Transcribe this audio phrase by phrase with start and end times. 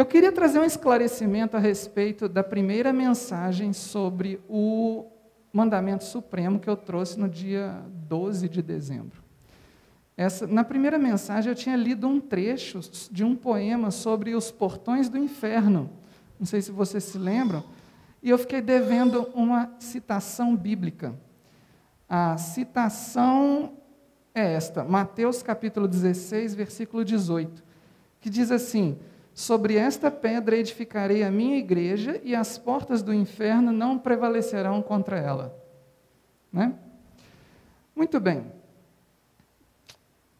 [0.00, 5.04] Eu queria trazer um esclarecimento a respeito da primeira mensagem sobre o
[5.52, 9.22] mandamento supremo que eu trouxe no dia 12 de dezembro.
[10.16, 12.80] Essa, na primeira mensagem eu tinha lido um trecho
[13.12, 15.90] de um poema sobre os portões do inferno.
[16.38, 17.62] Não sei se vocês se lembram.
[18.22, 21.14] E eu fiquei devendo uma citação bíblica.
[22.08, 23.74] A citação
[24.34, 27.62] é esta, Mateus capítulo 16, versículo 18,
[28.18, 28.98] que diz assim:
[29.40, 35.18] Sobre esta pedra edificarei a minha igreja, e as portas do inferno não prevalecerão contra
[35.18, 35.58] ela.
[36.52, 36.74] Né?
[37.96, 38.52] Muito bem.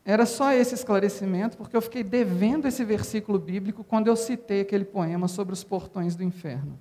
[0.04, 4.84] Era só esse esclarecimento, porque eu fiquei devendo esse versículo bíblico quando eu citei aquele
[4.84, 6.78] poema sobre os portões do inferno.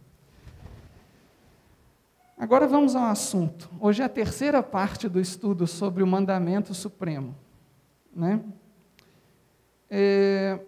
[2.38, 3.70] Agora vamos ao assunto.
[3.80, 7.34] Hoje é a terceira parte do estudo sobre o mandamento supremo.
[8.14, 8.42] Né?
[9.90, 10.60] É,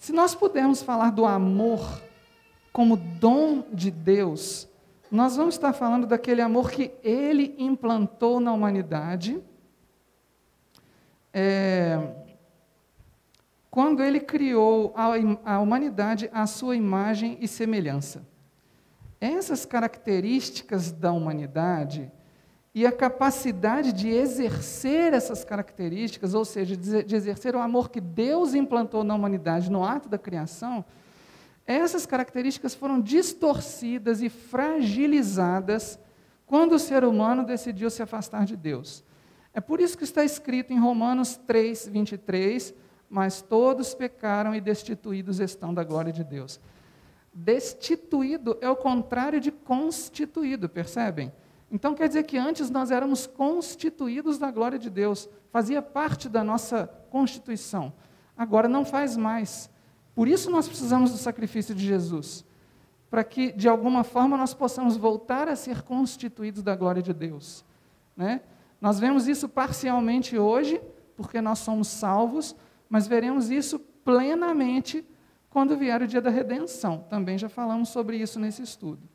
[0.00, 2.02] se nós pudermos falar do amor
[2.72, 4.66] como dom de Deus,
[5.10, 9.38] nós vamos estar falando daquele amor que Ele implantou na humanidade.
[11.34, 12.14] É,
[13.70, 15.10] quando Ele criou a,
[15.44, 18.26] a humanidade à sua imagem e semelhança.
[19.20, 22.10] Essas características da humanidade
[22.74, 28.54] e a capacidade de exercer essas características, ou seja, de exercer o amor que Deus
[28.54, 30.84] implantou na humanidade no ato da criação,
[31.66, 35.98] essas características foram distorcidas e fragilizadas
[36.46, 39.04] quando o ser humano decidiu se afastar de Deus.
[39.52, 42.72] É por isso que está escrito em Romanos 3, 23,
[43.08, 46.60] mas todos pecaram e destituídos estão da glória de Deus.
[47.32, 51.32] Destituído é o contrário de constituído, percebem?
[51.70, 56.42] Então quer dizer que antes nós éramos constituídos da glória de Deus, fazia parte da
[56.42, 57.92] nossa constituição.
[58.36, 59.70] Agora não faz mais.
[60.14, 62.44] Por isso nós precisamos do sacrifício de Jesus,
[63.08, 67.64] para que de alguma forma nós possamos voltar a ser constituídos da glória de Deus.
[68.16, 68.40] Né?
[68.80, 70.80] Nós vemos isso parcialmente hoje,
[71.16, 72.56] porque nós somos salvos,
[72.88, 75.04] mas veremos isso plenamente
[75.48, 77.04] quando vier o dia da redenção.
[77.08, 79.08] Também já falamos sobre isso nesse estudo.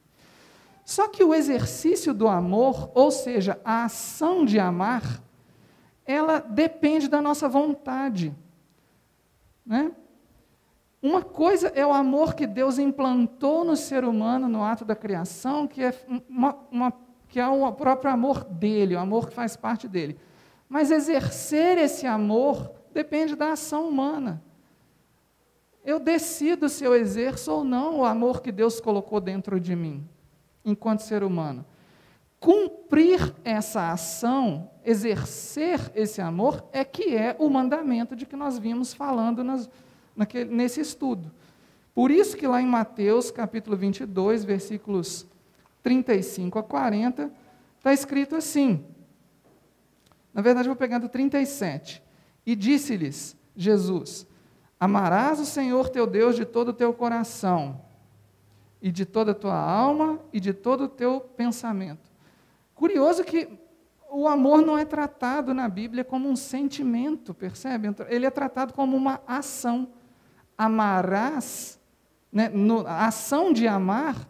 [0.86, 5.20] Só que o exercício do amor, ou seja, a ação de amar,
[6.06, 8.32] ela depende da nossa vontade.
[9.66, 9.92] Né?
[11.02, 15.68] Uma coisa é o amor que Deus implantou no ser humano no ato da criação,
[15.68, 15.94] que é,
[16.30, 16.94] uma, uma,
[17.28, 20.20] que é o próprio amor dele, o amor que faz parte dele.
[20.70, 24.40] Mas exercer esse amor depende da ação humana.
[25.84, 30.08] Eu decido se eu exerço ou não o amor que Deus colocou dentro de mim,
[30.66, 31.66] enquanto ser humano.
[32.40, 38.94] Cumprir essa ação, exercer esse amor, é que é o mandamento de que nós vimos
[38.94, 39.70] falando nas,
[40.16, 41.32] naquele, nesse estudo.
[41.94, 45.26] Por isso que lá em Mateus, capítulo 22, versículos
[45.82, 47.32] 35 a 40,
[47.78, 48.84] está escrito assim.
[50.34, 52.04] Na verdade, eu vou pegar do 37.
[52.46, 54.28] E disse-lhes Jesus:
[54.80, 57.85] Amarás o Senhor teu Deus de todo o teu coração,
[58.82, 62.10] e de toda a tua alma, e de todo o teu pensamento.
[62.74, 63.48] Curioso que
[64.10, 67.90] o amor não é tratado na Bíblia como um sentimento, percebe?
[68.08, 69.90] Ele é tratado como uma ação.
[70.58, 71.80] Amarás,
[72.32, 74.28] né, no, a ação de amar,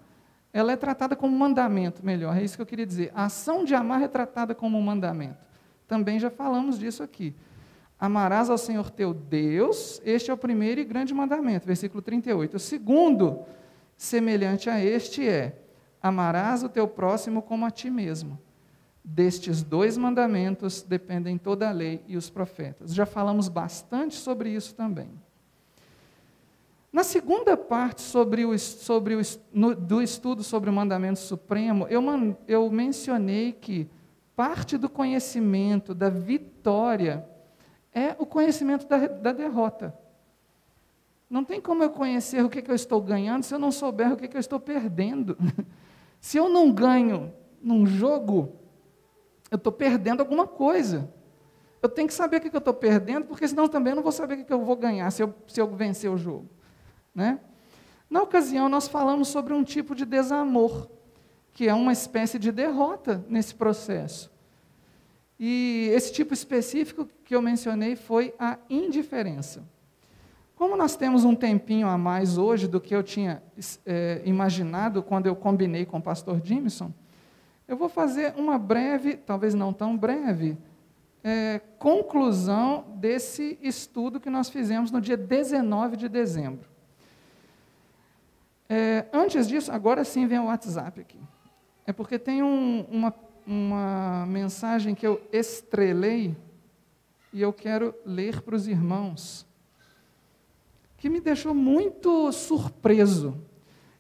[0.52, 3.12] ela é tratada como um mandamento, melhor, é isso que eu queria dizer.
[3.14, 5.46] A ação de amar é tratada como um mandamento.
[5.88, 7.36] Também já falamos disso aqui.
[8.00, 12.58] Amarás ao Senhor teu Deus, este é o primeiro e grande mandamento, versículo 38.
[12.58, 13.46] O segundo,
[13.98, 15.58] semelhante a este, é:
[16.02, 18.40] amarás o teu próximo como a ti mesmo.
[19.04, 22.94] Destes dois mandamentos dependem toda a lei e os profetas.
[22.94, 25.10] Já falamos bastante sobre isso também.
[26.92, 29.22] Na segunda parte sobre o, sobre o,
[29.54, 33.90] no, do estudo sobre o mandamento supremo, eu, man, eu mencionei que
[34.36, 37.28] parte do conhecimento da vitória
[37.94, 39.94] é o conhecimento da, da derrota.
[41.30, 44.14] Não tem como eu conhecer o que, que eu estou ganhando se eu não souber
[44.14, 45.38] o que, que eu estou perdendo.
[46.22, 48.56] se eu não ganho num jogo,
[49.50, 51.12] eu estou perdendo alguma coisa.
[51.82, 54.04] Eu tenho que saber o que, que eu estou perdendo, porque senão também eu não
[54.04, 56.50] vou saber o que, que eu vou ganhar se eu, se eu vencer o jogo.
[57.14, 57.40] Né?
[58.10, 60.90] Na ocasião, nós falamos sobre um tipo de desamor,
[61.54, 64.32] que é uma espécie de derrota nesse processo.
[65.40, 69.64] E esse tipo específico que eu mencionei foi a indiferença.
[70.56, 73.44] Como nós temos um tempinho a mais hoje do que eu tinha
[73.86, 76.94] é, imaginado quando eu combinei com o pastor Jimson,
[77.68, 80.58] eu vou fazer uma breve, talvez não tão breve,
[81.22, 86.70] é, conclusão desse estudo que nós fizemos no dia 19 de dezembro.
[89.12, 91.20] antes disso, agora sim vem o WhatsApp aqui.
[91.86, 93.14] É porque tem um, uma,
[93.46, 96.36] uma mensagem que eu estrelei
[97.34, 99.46] e eu quero ler para os irmãos,
[101.06, 103.40] que me deixou muito surpreso.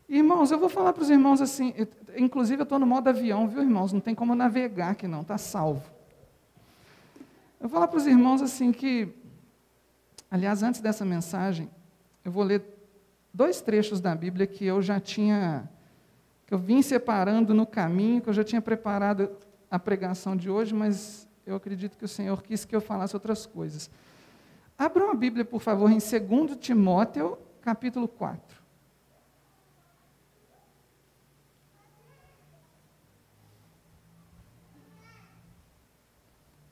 [0.09, 1.71] Irmãos, eu vou falar para os irmãos assim,
[2.17, 3.93] inclusive eu estou no modo avião, viu, irmãos?
[3.93, 5.87] Não tem como navegar aqui não, está salvo.
[7.61, 9.07] Eu vou falar para os irmãos assim que,
[10.31, 11.69] aliás, antes dessa mensagem,
[12.23, 12.63] eu vou ler
[13.31, 15.69] dois trechos da Bíblia que eu já tinha,
[16.47, 19.29] que eu vim separando no caminho, que eu já tinha preparado
[19.69, 23.45] a pregação de hoje, mas eu acredito que o Senhor quis que eu falasse outras
[23.45, 23.91] coisas.
[24.77, 28.65] Abram a Bíblia, por favor, em 2 Timóteo, capítulo 4.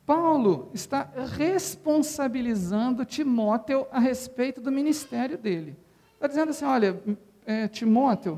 [0.05, 5.77] Paulo está responsabilizando Timóteo a respeito do ministério dele.
[6.15, 7.01] Está dizendo assim: olha,
[7.45, 8.37] é, Timóteo,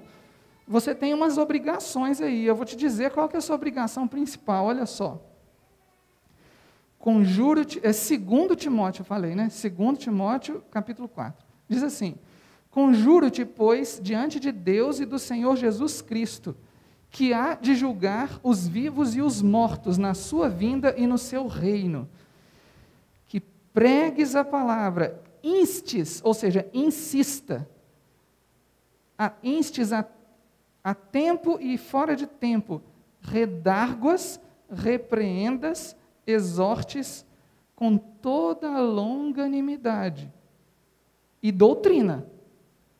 [0.68, 2.46] você tem umas obrigações aí.
[2.46, 4.66] Eu vou te dizer qual que é a sua obrigação principal.
[4.66, 5.20] Olha só.
[7.06, 9.48] Conjuro-te, é segundo Timóteo, eu falei, né?
[9.50, 11.46] Segundo Timóteo, capítulo 4.
[11.70, 12.16] Diz assim:
[12.72, 16.58] Conjuro-te, pois, diante de Deus e do Senhor Jesus Cristo,
[17.12, 21.46] que há de julgar os vivos e os mortos na sua vinda e no seu
[21.46, 22.10] reino.
[23.28, 27.70] Que pregues a palavra, instes, ou seja, insista,
[29.16, 30.04] a, instes a,
[30.84, 32.82] a tempo e fora de tempo,
[33.22, 34.40] redarguas,
[34.72, 37.26] repreendas, exortes
[37.76, 40.32] com toda a longanimidade
[41.42, 42.26] e doutrina.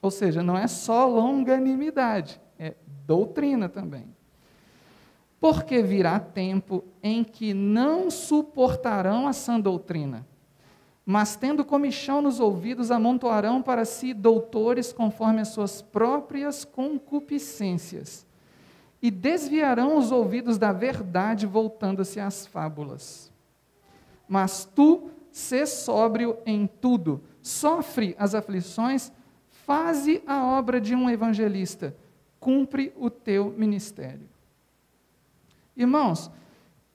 [0.02, 2.76] Ou seja, não é só longanimidade, é
[3.06, 4.06] doutrina também.
[5.40, 10.26] Porque virá tempo em que não suportarão a sã doutrina
[11.06, 18.26] mas tendo comichão nos ouvidos, amontoarão para si doutores conforme as suas próprias concupiscências,
[19.06, 23.32] e desviarão os ouvidos da verdade, voltando-se às fábulas.
[24.28, 29.12] Mas tu, sê sóbrio em tudo, sofre as aflições,
[29.52, 31.96] faze a obra de um evangelista,
[32.40, 34.28] cumpre o teu ministério.
[35.78, 36.32] Irmãos,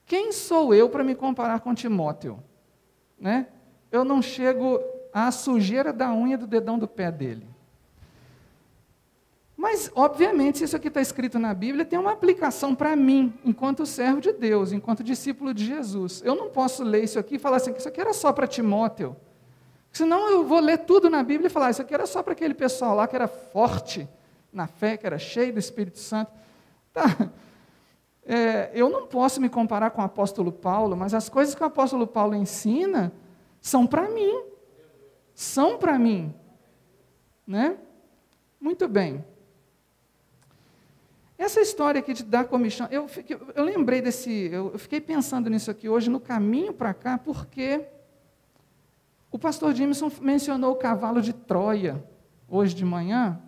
[0.05, 2.43] quem sou eu para me comparar com Timóteo?
[3.17, 3.47] Né?
[3.89, 4.81] eu não chego
[5.13, 7.47] à sujeira da unha do dedão do pé dele.
[9.61, 14.19] Mas, obviamente, isso aqui está escrito na Bíblia, tem uma aplicação para mim, enquanto servo
[14.19, 16.19] de Deus, enquanto discípulo de Jesus.
[16.25, 18.47] Eu não posso ler isso aqui e falar assim, que isso aqui era só para
[18.47, 19.15] Timóteo.
[19.91, 22.55] Senão eu vou ler tudo na Bíblia e falar, isso aqui era só para aquele
[22.55, 24.09] pessoal lá que era forte
[24.51, 26.31] na fé, que era cheio do Espírito Santo.
[26.91, 27.29] Tá.
[28.25, 31.67] É, eu não posso me comparar com o apóstolo Paulo, mas as coisas que o
[31.67, 33.13] apóstolo Paulo ensina
[33.61, 34.43] são para mim.
[35.35, 36.33] São para mim.
[37.45, 37.77] Né?
[38.59, 39.23] Muito bem.
[41.41, 45.71] Essa história aqui de dar comichão, eu, fiquei, eu lembrei desse, eu fiquei pensando nisso
[45.71, 47.83] aqui hoje no caminho para cá, porque
[49.31, 52.07] o pastor Jameson mencionou o cavalo de Troia
[52.47, 53.41] hoje de manhã,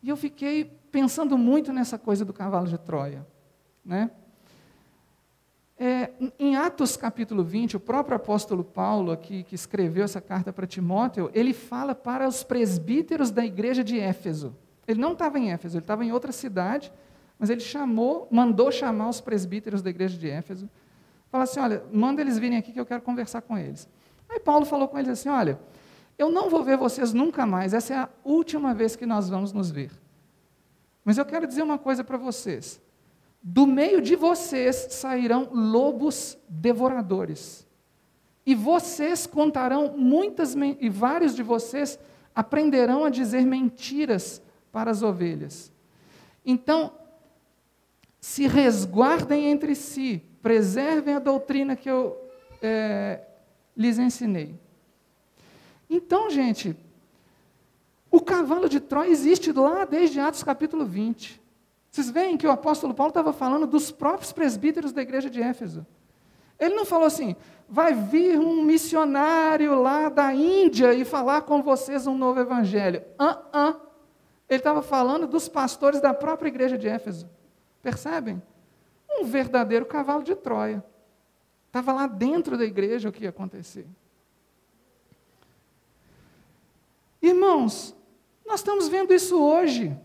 [0.00, 3.26] e eu fiquei pensando muito nessa coisa do cavalo de Troia,
[3.84, 4.12] né?
[5.76, 10.68] É, em Atos capítulo 20, o próprio apóstolo Paulo, aqui, que escreveu essa carta para
[10.68, 14.54] Timóteo, ele fala para os presbíteros da igreja de Éfeso.
[14.86, 16.92] Ele não estava em Éfeso, ele estava em outra cidade,
[17.38, 20.68] mas ele chamou, mandou chamar os presbíteros da igreja de Éfeso.
[21.30, 23.88] Fala assim: olha, manda eles virem aqui que eu quero conversar com eles.
[24.28, 25.58] Aí Paulo falou com eles assim: olha,
[26.18, 29.52] eu não vou ver vocês nunca mais, essa é a última vez que nós vamos
[29.52, 29.92] nos ver.
[31.04, 32.80] Mas eu quero dizer uma coisa para vocês.
[33.40, 37.66] Do meio de vocês sairão lobos devoradores.
[38.44, 41.98] E vocês contarão muitas, e vários de vocês
[42.34, 44.42] aprenderão a dizer mentiras
[44.72, 45.72] para as ovelhas.
[46.44, 46.92] Então,
[48.28, 52.14] se resguardem entre si, preservem a doutrina que eu
[52.60, 53.22] é,
[53.74, 54.54] lhes ensinei.
[55.88, 56.76] Então, gente,
[58.10, 61.40] o cavalo de Troia existe lá desde Atos capítulo 20.
[61.90, 65.86] Vocês veem que o apóstolo Paulo estava falando dos próprios presbíteros da igreja de Éfeso.
[66.60, 67.34] Ele não falou assim,
[67.66, 73.02] vai vir um missionário lá da Índia e falar com vocês um novo evangelho.
[73.18, 73.80] Uh -uh.
[74.50, 77.37] Ele estava falando dos pastores da própria igreja de Éfeso.
[77.88, 78.42] Percebem?
[79.08, 80.84] Um verdadeiro cavalo de Troia.
[81.68, 83.86] Estava lá dentro da igreja o que ia acontecer.
[87.22, 87.96] Irmãos,
[88.46, 89.98] nós estamos vendo isso hoje.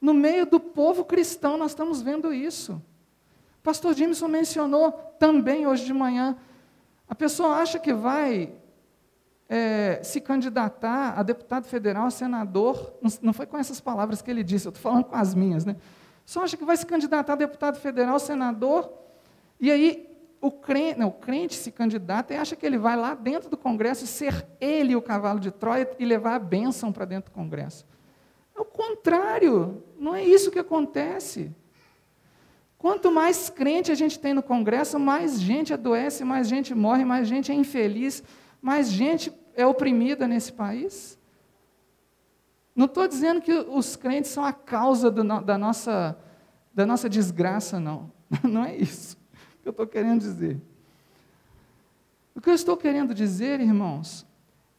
[0.00, 2.82] No meio do povo cristão, nós estamos vendo isso.
[3.62, 6.36] Pastor Jameson mencionou também hoje de manhã.
[7.08, 8.52] A pessoa acha que vai
[9.48, 14.42] é, se candidatar a deputado federal, a senador, não foi com essas palavras que ele
[14.42, 15.76] disse, eu estou falando com as minhas, né?
[16.24, 18.92] Só acha que vai se candidatar a deputado federal, senador,
[19.60, 23.14] e aí o crente, não, o crente se candidata e acha que ele vai lá
[23.14, 27.30] dentro do Congresso ser ele o cavalo de Troia e levar a bênção para dentro
[27.30, 27.86] do Congresso.
[28.56, 31.52] É o contrário, não é isso que acontece.
[32.76, 37.28] Quanto mais crente a gente tem no Congresso, mais gente adoece, mais gente morre, mais
[37.28, 38.24] gente é infeliz,
[38.60, 41.16] mais gente é oprimida nesse país.
[42.74, 46.16] Não estou dizendo que os crentes são a causa do, da, nossa,
[46.74, 48.10] da nossa desgraça, não.
[48.42, 49.16] Não é isso
[49.62, 50.60] que eu estou querendo dizer.
[52.34, 54.26] O que eu estou querendo dizer, irmãos,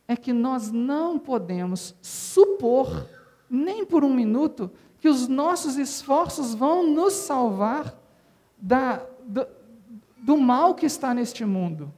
[0.07, 3.07] é que nós não podemos supor,
[3.49, 4.69] nem por um minuto,
[4.99, 7.97] que os nossos esforços vão nos salvar
[8.57, 9.47] da, do,
[10.17, 11.93] do mal que está neste mundo.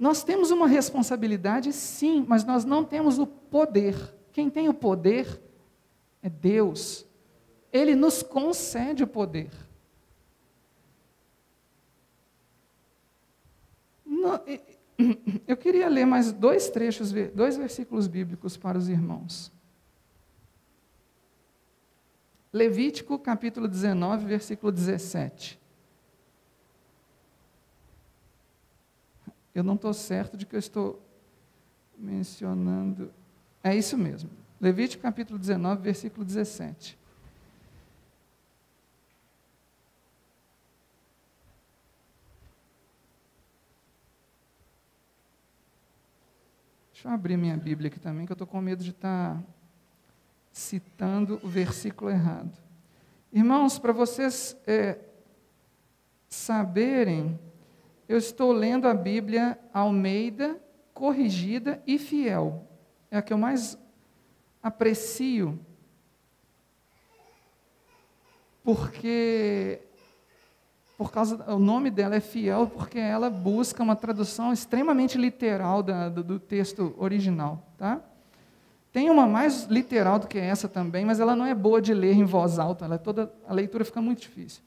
[0.00, 3.94] Nós temos uma responsabilidade, sim, mas nós não temos o poder.
[4.32, 5.38] Quem tem o poder
[6.22, 7.06] é Deus.
[7.70, 9.50] Ele nos concede o poder.
[15.46, 19.52] Eu queria ler mais dois trechos, dois versículos bíblicos para os irmãos.
[22.50, 25.59] Levítico capítulo 19, versículo 17.
[29.54, 31.02] Eu não estou certo de que eu estou
[31.98, 33.12] mencionando.
[33.62, 34.30] É isso mesmo.
[34.60, 36.98] Levítico capítulo 19, versículo 17.
[46.92, 49.42] Deixa eu abrir minha Bíblia aqui também, que eu estou com medo de estar tá
[50.52, 52.52] citando o versículo errado.
[53.32, 54.98] Irmãos, para vocês é,
[56.28, 57.40] saberem
[58.10, 60.60] eu estou lendo a Bíblia Almeida,
[60.92, 62.66] corrigida e fiel.
[63.08, 63.78] É a que eu mais
[64.60, 65.56] aprecio.
[68.64, 69.80] Porque
[70.98, 76.08] por causa o nome dela é fiel porque ela busca uma tradução extremamente literal da,
[76.08, 78.00] do, do texto original, tá?
[78.92, 82.14] Tem uma mais literal do que essa também, mas ela não é boa de ler
[82.14, 84.64] em voz alta, ela é toda, a leitura fica muito difícil.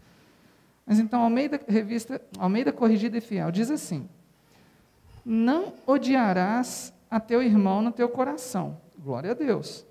[0.86, 4.08] Mas então, Almeida, revista, Almeida Corrigida e Fiel, diz assim:
[5.26, 8.82] Não odiarás a teu irmão no teu coração.
[8.98, 9.86] Glória a Deus.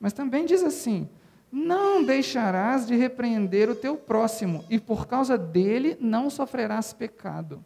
[0.00, 1.08] Mas também diz assim:
[1.52, 7.64] Não deixarás de repreender o teu próximo, e por causa dele não sofrerás pecado.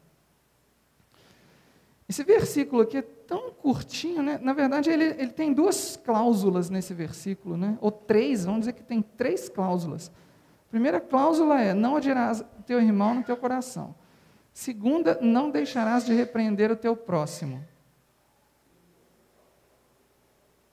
[2.09, 4.39] Esse versículo aqui é tão curtinho, né?
[4.43, 7.77] na verdade, ele, ele tem duas cláusulas nesse versículo, né?
[7.83, 10.11] ou três, vamos dizer que tem três cláusulas.
[10.71, 13.95] Primeira cláusula é: não odiarás teu irmão no teu coração.
[14.53, 17.65] Segunda, não deixarás de repreender o teu próximo.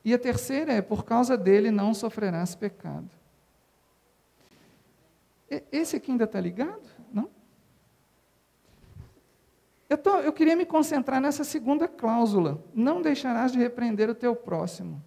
[0.04, 3.10] E a terceira é: por causa dele não sofrerás pecado.
[5.72, 6.88] Esse aqui ainda está ligado?
[7.14, 7.30] Não?
[9.88, 14.36] Eu, tô, eu queria me concentrar nessa segunda cláusula: não deixarás de repreender o teu
[14.36, 15.02] próximo.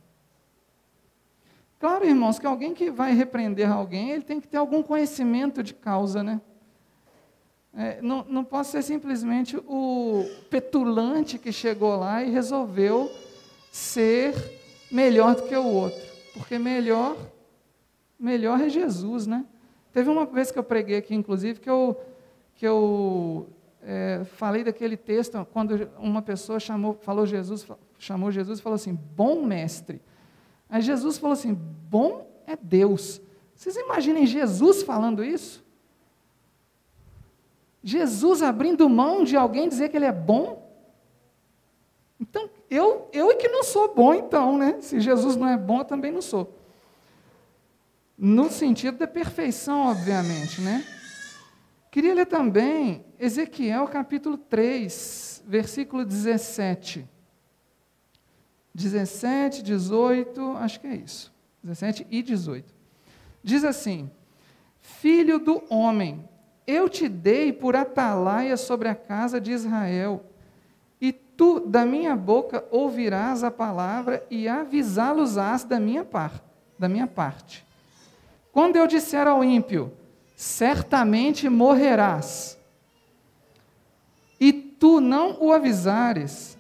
[1.79, 5.73] Claro, irmãos, que alguém que vai repreender alguém, ele tem que ter algum conhecimento de
[5.73, 6.41] causa, né?
[7.73, 13.09] É, não, não pode ser simplesmente o petulante que chegou lá e resolveu
[13.71, 14.35] ser
[14.91, 16.01] melhor do que o outro.
[16.35, 17.17] Porque melhor,
[18.19, 19.45] melhor é Jesus, né?
[19.93, 22.01] Teve uma vez que eu preguei aqui, inclusive, que eu,
[22.57, 23.49] que eu
[23.83, 27.67] é, falei daquele texto, quando uma pessoa chamou, falou Jesus,
[27.99, 30.01] chamou Jesus e falou assim, bom mestre.
[30.69, 33.21] Aí Jesus falou assim: bom é Deus.
[33.55, 35.65] Vocês imaginem Jesus falando isso?
[37.83, 40.67] Jesus abrindo mão de alguém dizer que ele é bom?
[42.21, 44.79] Então, eu, eu é que não sou bom, então, né?
[44.81, 46.59] Se Jesus não é bom, eu também não sou.
[48.17, 50.85] No sentido da perfeição, obviamente, né?
[51.91, 57.09] Queria ler também Ezequiel capítulo 3, versículo 17.
[58.79, 61.33] 17, 18, acho que é isso.
[61.65, 62.73] 17 e 18.
[63.43, 64.09] Diz assim:
[64.81, 66.25] Filho do homem,
[66.65, 70.25] eu te dei por atalaia sobre a casa de Israel,
[71.01, 76.41] e tu da minha boca ouvirás a palavra e avisá-los-ás da minha parte,
[76.79, 77.67] da minha parte.
[78.53, 79.93] Quando eu disser ao ímpio,
[80.37, 82.57] certamente morrerás,
[84.39, 86.58] e tu não o avisares,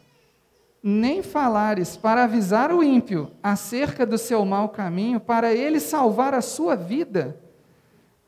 [0.82, 6.40] nem falares para avisar o ímpio acerca do seu mau caminho, para ele salvar a
[6.40, 7.40] sua vida,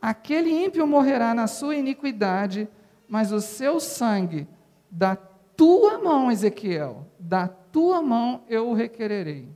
[0.00, 2.68] aquele ímpio morrerá na sua iniquidade,
[3.08, 4.48] mas o seu sangue
[4.90, 9.48] da tua mão, Ezequiel, da tua mão eu o requererei.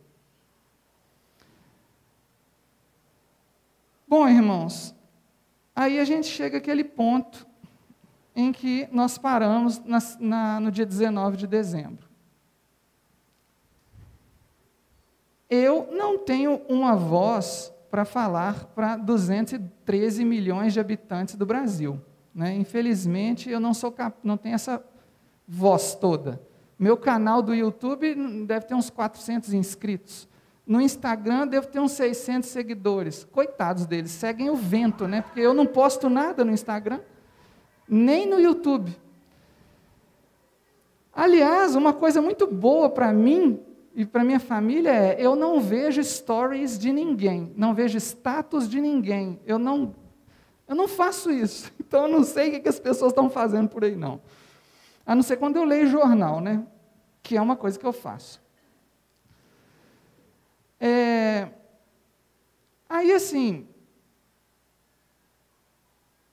[4.06, 4.94] Bom, irmãos,
[5.74, 7.46] aí a gente chega àquele ponto
[8.36, 12.03] em que nós paramos na, na, no dia 19 de dezembro.
[15.54, 22.00] Eu não tenho uma voz para falar para 213 milhões de habitantes do Brasil.
[22.34, 22.56] Né?
[22.56, 24.18] Infelizmente, eu não, sou cap...
[24.25, 24.84] não tenho essa
[25.46, 26.42] voz toda.
[26.76, 30.28] Meu canal do YouTube deve ter uns 400 inscritos.
[30.66, 33.23] No Instagram devo ter uns 600 seguidores.
[33.30, 35.23] Coitados deles, seguem o vento, né?
[35.23, 36.99] Porque eu não posto nada no Instagram,
[37.88, 38.96] nem no YouTube.
[41.12, 43.62] Aliás, uma coisa muito boa para mim
[43.94, 48.80] e para minha família é: eu não vejo stories de ninguém, não vejo status de
[48.80, 49.40] ninguém.
[49.46, 49.94] Eu não,
[50.66, 51.72] eu não faço isso.
[51.84, 54.20] Então eu não sei o que as pessoas estão fazendo por aí, não.
[55.06, 56.66] A não ser quando eu leio jornal, né?
[57.22, 58.42] Que é uma coisa que eu faço.
[60.80, 61.50] É,
[62.88, 63.68] aí, assim,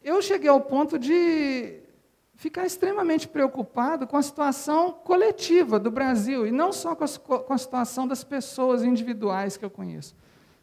[0.01, 1.80] eu cheguei ao ponto de
[2.41, 7.53] ficar extremamente preocupado com a situação coletiva do Brasil, e não só com a, com
[7.53, 10.15] a situação das pessoas individuais que eu conheço.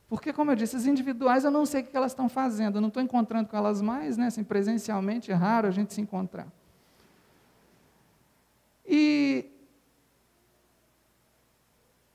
[0.08, 2.80] Porque, como eu disse, as individuais eu não sei o que elas estão fazendo, eu
[2.80, 4.26] não estou encontrando com elas mais, né?
[4.26, 6.48] Assim, presencialmente é raro a gente se encontrar.
[8.84, 9.48] E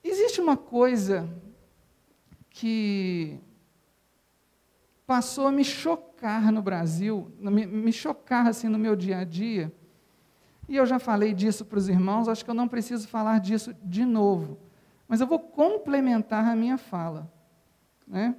[0.03, 1.29] existe uma coisa
[2.49, 3.39] que
[5.07, 6.12] passou a me chocar
[6.51, 9.73] no Brasil, me, me chocar assim no meu dia a dia.
[10.67, 13.75] E eu já falei disso para os irmãos, acho que eu não preciso falar disso
[13.83, 14.57] de novo.
[15.07, 17.31] Mas eu vou complementar a minha fala.
[18.07, 18.35] Né?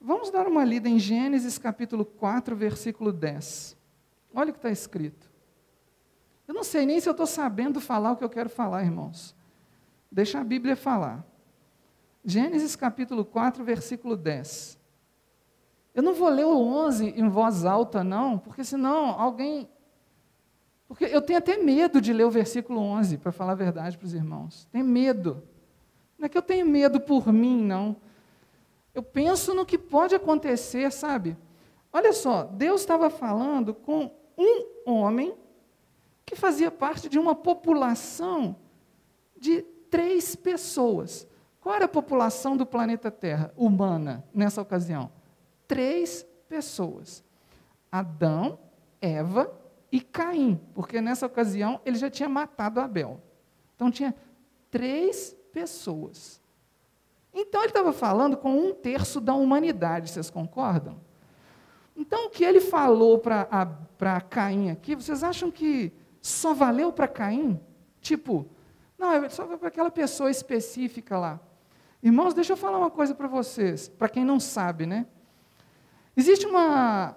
[0.00, 3.76] Vamos dar uma lida em Gênesis capítulo 4, versículo 10.
[4.34, 5.30] Olha o que está escrito.
[6.48, 9.36] Eu não sei nem se eu estou sabendo falar o que eu quero falar, irmãos.
[10.10, 11.24] Deixa a Bíblia falar.
[12.24, 14.79] Gênesis capítulo 4, versículo 10.
[15.94, 19.68] Eu não vou ler o 11 em voz alta, não, porque senão alguém.
[20.86, 24.06] Porque eu tenho até medo de ler o versículo 11, para falar a verdade para
[24.06, 24.68] os irmãos.
[24.72, 25.42] Tenho medo.
[26.18, 27.96] Não é que eu tenho medo por mim, não.
[28.94, 31.36] Eu penso no que pode acontecer, sabe?
[31.92, 35.34] Olha só, Deus estava falando com um homem
[36.24, 38.56] que fazia parte de uma população
[39.36, 41.26] de três pessoas.
[41.60, 45.10] Qual era a população do planeta Terra humana nessa ocasião?
[45.70, 47.22] Três pessoas:
[47.92, 48.58] Adão,
[49.00, 49.56] Eva
[49.92, 53.20] e Caim, porque nessa ocasião ele já tinha matado Abel.
[53.76, 54.12] Então tinha
[54.68, 56.42] três pessoas.
[57.32, 61.00] Então ele estava falando com um terço da humanidade, vocês concordam?
[61.96, 67.60] Então o que ele falou para Caim aqui, vocês acham que só valeu para Caim?
[68.00, 68.44] Tipo,
[68.98, 71.38] não, é só para aquela pessoa específica lá.
[72.02, 75.06] Irmãos, deixa eu falar uma coisa para vocês, para quem não sabe, né?
[76.16, 77.16] Existe uma,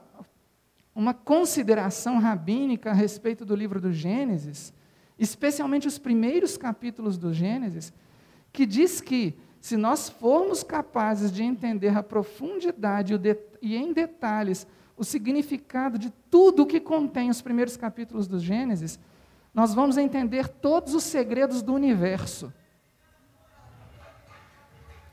[0.95, 4.73] uma consideração rabínica a respeito do livro do Gênesis,
[5.17, 7.93] especialmente os primeiros capítulos do Gênesis,
[8.51, 13.13] que diz que se nós formos capazes de entender a profundidade
[13.61, 18.99] e em detalhes o significado de tudo o que contém os primeiros capítulos do Gênesis,
[19.53, 22.53] nós vamos entender todos os segredos do universo.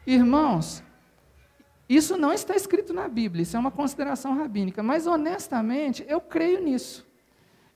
[0.07, 0.83] Irmãos,
[1.97, 6.63] isso não está escrito na Bíblia, isso é uma consideração rabínica, mas honestamente eu creio
[6.63, 7.05] nisso.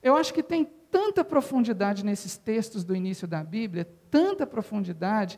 [0.01, 5.37] Eu acho que tem tanta profundidade nesses textos do início da Bíblia, tanta profundidade,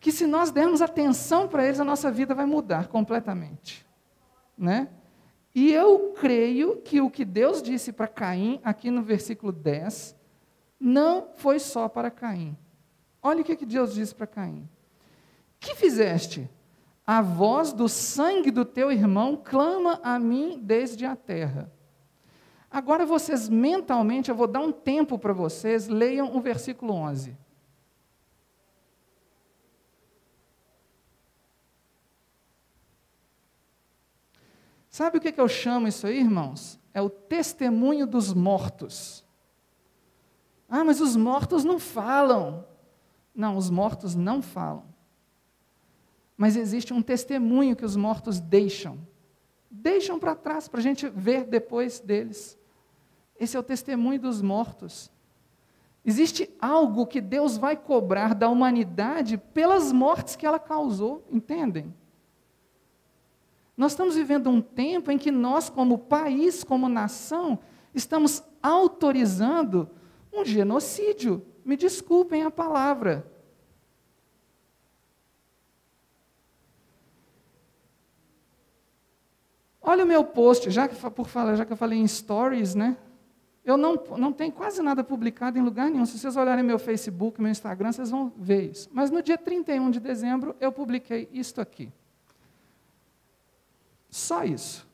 [0.00, 3.86] que se nós dermos atenção para eles, a nossa vida vai mudar completamente.
[4.58, 4.88] Né?
[5.54, 10.16] E eu creio que o que Deus disse para Caim, aqui no versículo 10,
[10.80, 12.58] não foi só para Caim.
[13.22, 14.68] Olha o que, Deus disse para Caim:
[15.60, 16.50] Que fizeste?
[17.12, 21.70] A voz do sangue do teu irmão clama a mim desde a terra.
[22.70, 27.36] Agora vocês mentalmente, eu vou dar um tempo para vocês, leiam o versículo 11.
[34.88, 36.80] Sabe o que, que eu chamo isso aí, irmãos?
[36.94, 39.22] É o testemunho dos mortos.
[40.66, 42.66] Ah, mas os mortos não falam.
[43.34, 44.91] Não, os mortos não falam.
[46.42, 48.98] Mas existe um testemunho que os mortos deixam.
[49.70, 52.58] Deixam para trás, para a gente ver depois deles.
[53.38, 55.08] Esse é o testemunho dos mortos.
[56.04, 61.94] Existe algo que Deus vai cobrar da humanidade pelas mortes que ela causou, entendem?
[63.76, 67.60] Nós estamos vivendo um tempo em que nós, como país, como nação,
[67.94, 69.88] estamos autorizando
[70.32, 71.46] um genocídio.
[71.64, 73.31] Me desculpem a palavra.
[79.82, 82.96] Olha o meu post, já que, por falar, já que eu falei em stories, né?
[83.64, 86.06] Eu não, não tenho quase nada publicado em lugar nenhum.
[86.06, 88.88] Se vocês olharem meu Facebook, meu Instagram, vocês vão ver isso.
[88.92, 91.92] Mas no dia 31 de dezembro, eu publiquei isto aqui.
[94.10, 94.86] Só isso.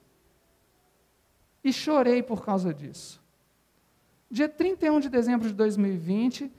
[1.64, 3.22] E chorei por causa disso.
[4.30, 6.52] Dia 31 de dezembro de 2020,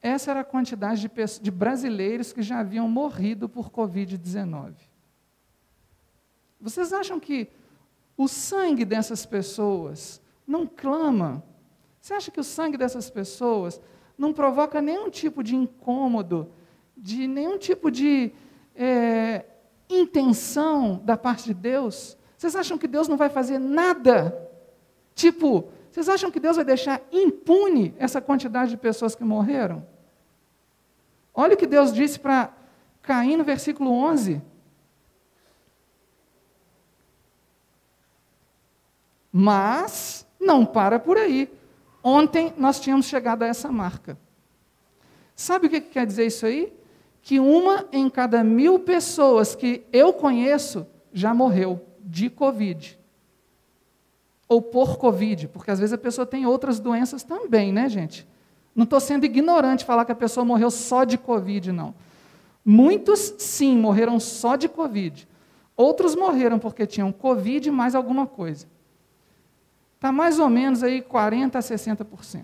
[0.00, 4.74] essa era a quantidade de, de brasileiros que já haviam morrido por Covid-19.
[6.58, 7.48] Vocês acham que
[8.16, 11.42] o sangue dessas pessoas não clama?
[12.00, 13.80] Você acha que o sangue dessas pessoas
[14.18, 16.50] não provoca nenhum tipo de incômodo,
[16.96, 18.32] de nenhum tipo de
[18.74, 19.44] é,
[19.88, 22.16] intenção da parte de Deus?
[22.36, 24.50] Vocês acham que Deus não vai fazer nada?
[25.14, 29.86] Tipo, vocês acham que Deus vai deixar impune essa quantidade de pessoas que morreram?
[31.34, 32.52] Olha o que Deus disse para
[33.00, 34.42] Caim no versículo 11.
[39.32, 41.48] Mas não para por aí.
[42.04, 44.18] Ontem nós tínhamos chegado a essa marca.
[45.34, 46.72] Sabe o que quer dizer isso aí?
[47.22, 52.98] Que uma em cada mil pessoas que eu conheço já morreu de Covid.
[54.48, 58.26] Ou por Covid, porque às vezes a pessoa tem outras doenças também, né, gente?
[58.74, 61.94] Não estou sendo ignorante falar que a pessoa morreu só de Covid, não.
[62.64, 65.26] Muitos, sim, morreram só de Covid.
[65.76, 68.66] Outros morreram porque tinham Covid mais alguma coisa.
[70.02, 72.42] Está mais ou menos aí 40% a 60%.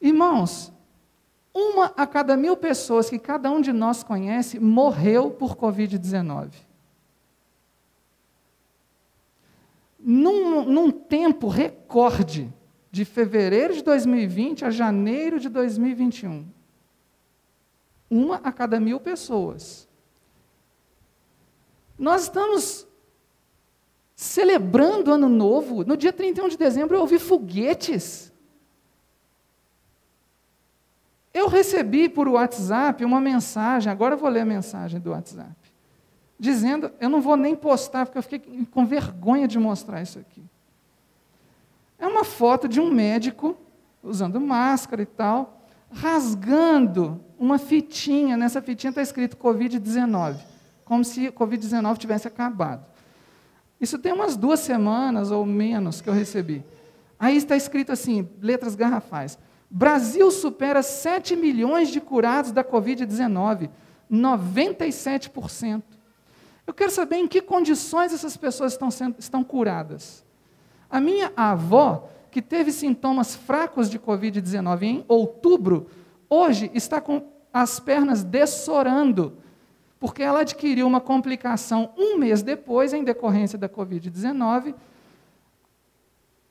[0.00, 0.72] Irmãos,
[1.54, 6.50] uma a cada mil pessoas que cada um de nós conhece morreu por Covid-19.
[10.00, 12.52] Num, num tempo recorde,
[12.90, 16.48] de fevereiro de 2020 a janeiro de 2021.
[18.10, 19.88] Uma a cada mil pessoas.
[21.96, 22.88] Nós estamos
[24.14, 25.84] celebrando ano novo.
[25.84, 28.32] No dia 31 de dezembro eu ouvi foguetes.
[31.32, 35.56] Eu recebi por WhatsApp uma mensagem, agora eu vou ler a mensagem do WhatsApp,
[36.38, 40.44] dizendo, eu não vou nem postar, porque eu fiquei com vergonha de mostrar isso aqui.
[41.98, 43.56] É uma foto de um médico,
[44.00, 50.36] usando máscara e tal, rasgando uma fitinha, nessa fitinha está escrito Covid-19,
[50.84, 52.93] como se Covid-19 tivesse acabado.
[53.84, 56.64] Isso tem umas duas semanas ou menos que eu recebi.
[57.18, 59.38] Aí está escrito assim, letras garrafais.
[59.70, 63.68] Brasil supera 7 milhões de curados da Covid-19,
[64.10, 65.82] 97%.
[66.66, 70.24] Eu quero saber em que condições essas pessoas estão, sendo, estão curadas.
[70.88, 75.88] A minha avó, que teve sintomas fracos de Covid-19 em outubro,
[76.30, 79.36] hoje está com as pernas dessorando,
[80.04, 84.74] porque ela adquiriu uma complicação um mês depois, em decorrência da Covid-19.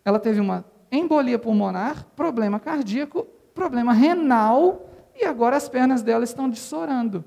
[0.03, 6.49] Ela teve uma embolia pulmonar, problema cardíaco, problema renal, e agora as pernas dela estão
[6.49, 7.23] dessorando.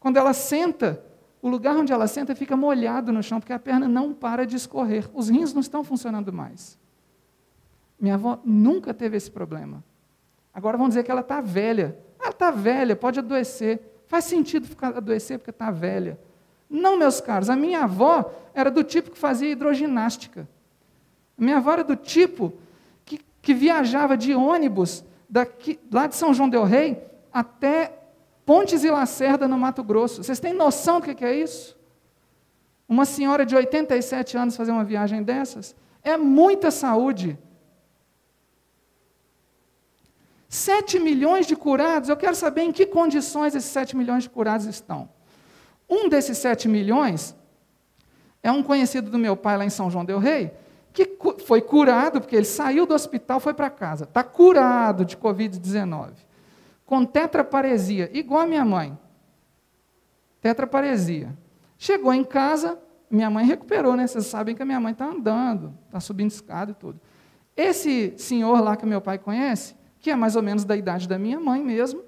[0.00, 1.00] Quando ela senta,
[1.40, 4.56] o lugar onde ela senta fica molhado no chão, porque a perna não para de
[4.56, 5.08] escorrer.
[5.14, 6.76] Os rins não estão funcionando mais.
[8.00, 9.84] Minha avó nunca teve esse problema.
[10.52, 11.96] Agora vão dizer que ela está velha.
[12.18, 13.93] Ela está velha, pode adoecer.
[14.14, 16.16] Faz sentido ficar adoecer porque está velha.
[16.70, 20.48] Não, meus caros, a minha avó era do tipo que fazia hidroginástica.
[21.36, 22.52] A minha avó era do tipo
[23.04, 27.92] que, que viajava de ônibus daqui, lá de São João Del Rei até
[28.46, 30.22] Pontes e Lacerda, no Mato Grosso.
[30.22, 31.76] Vocês têm noção do que é isso?
[32.88, 35.74] Uma senhora de 87 anos fazer uma viagem dessas?
[36.04, 37.36] É muita saúde.
[40.54, 44.66] 7 milhões de curados, eu quero saber em que condições esses 7 milhões de curados
[44.66, 45.08] estão.
[45.90, 47.34] Um desses 7 milhões
[48.40, 50.52] é um conhecido do meu pai lá em São João Del Rei,
[50.92, 54.04] que foi curado, porque ele saiu do hospital, foi para casa.
[54.04, 56.12] Está curado de Covid-19.
[56.86, 58.96] Com tetraparesia, igual a minha mãe.
[60.40, 61.36] Tetraparesia.
[61.76, 62.78] Chegou em casa,
[63.10, 64.06] minha mãe recuperou, né?
[64.06, 67.00] Vocês sabem que a minha mãe está andando, está subindo escada e tudo.
[67.56, 71.18] Esse senhor lá que meu pai conhece, que é mais ou menos da idade da
[71.18, 72.04] minha mãe mesmo.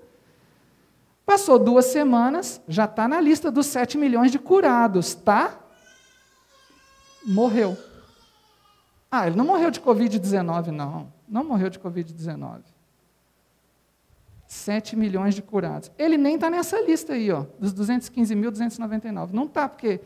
[1.24, 5.58] Passou duas semanas, já está na lista dos 7 milhões de curados, tá?
[7.24, 7.74] Morreu.
[9.10, 11.10] Ah, ele não morreu de Covid-19, não.
[11.26, 12.60] Não morreu de Covid-19.
[14.46, 15.90] 7 milhões de curados.
[15.98, 19.30] Ele nem está nessa lista aí, ó, dos 215.299.
[19.32, 20.02] Não está, porque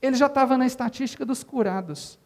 [0.00, 2.18] ele já estava na estatística dos curados.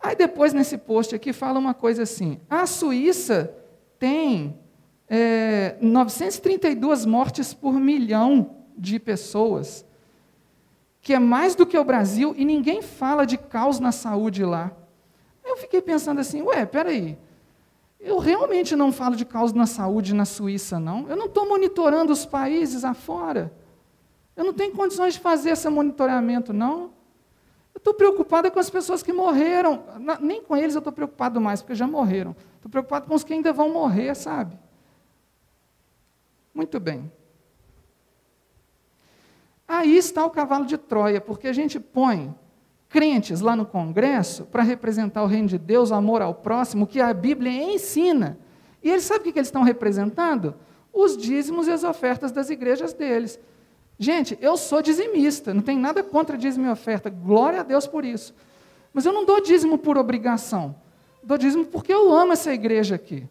[0.00, 3.54] Aí depois, nesse post aqui, fala uma coisa assim: a Suíça
[3.98, 4.58] tem
[5.08, 9.84] é, 932 mortes por milhão de pessoas,
[11.02, 14.72] que é mais do que o Brasil, e ninguém fala de caos na saúde lá.
[15.44, 17.18] Eu fiquei pensando assim, ué, peraí,
[17.98, 21.06] eu realmente não falo de caos na saúde na Suíça, não.
[21.08, 23.52] Eu não estou monitorando os países afora.
[24.34, 26.92] Eu não tenho condições de fazer esse monitoramento, não.
[27.80, 29.82] Estou preocupada com as pessoas que morreram.
[30.20, 32.36] Nem com eles eu estou preocupado mais, porque já morreram.
[32.56, 34.58] Estou preocupado com os que ainda vão morrer, sabe?
[36.54, 37.10] Muito bem.
[39.66, 42.34] Aí está o cavalo de Troia, porque a gente põe
[42.86, 47.00] crentes lá no Congresso para representar o reino de Deus, o amor ao próximo, que
[47.00, 48.38] a Bíblia ensina.
[48.82, 50.54] E eles sabem o que eles estão representando?
[50.92, 53.40] Os dízimos e as ofertas das igrejas deles.
[54.02, 58.02] Gente, eu sou dizimista, não tem nada contra dízimo e oferta, glória a Deus por
[58.02, 58.34] isso.
[58.94, 60.74] Mas eu não dou dízimo por obrigação,
[61.22, 63.28] dou dízimo porque eu amo essa igreja aqui.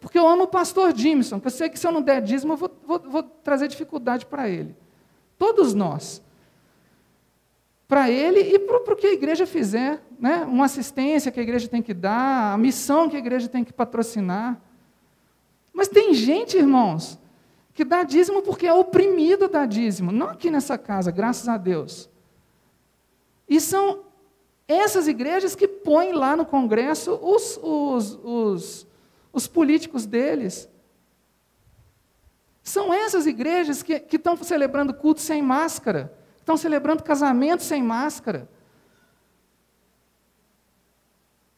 [0.00, 2.54] Porque eu amo o pastor Jimson, que eu sei que se eu não der dízimo,
[2.54, 4.74] eu vou, vou, vou trazer dificuldade para ele.
[5.38, 6.22] Todos nós.
[7.86, 10.02] Para ele e para o que a igreja fizer.
[10.18, 10.42] Né?
[10.44, 13.74] Uma assistência que a igreja tem que dar, a missão que a igreja tem que
[13.74, 14.58] patrocinar.
[15.70, 17.18] Mas tem gente, irmãos,
[17.78, 20.10] que dá dízimo porque é oprimido dar dízimo.
[20.10, 22.10] Não aqui nessa casa, graças a Deus.
[23.48, 24.00] E são
[24.66, 28.86] essas igrejas que põem lá no Congresso os, os, os,
[29.32, 30.68] os políticos deles.
[32.64, 38.48] São essas igrejas que, que estão celebrando culto sem máscara, estão celebrando casamento sem máscara.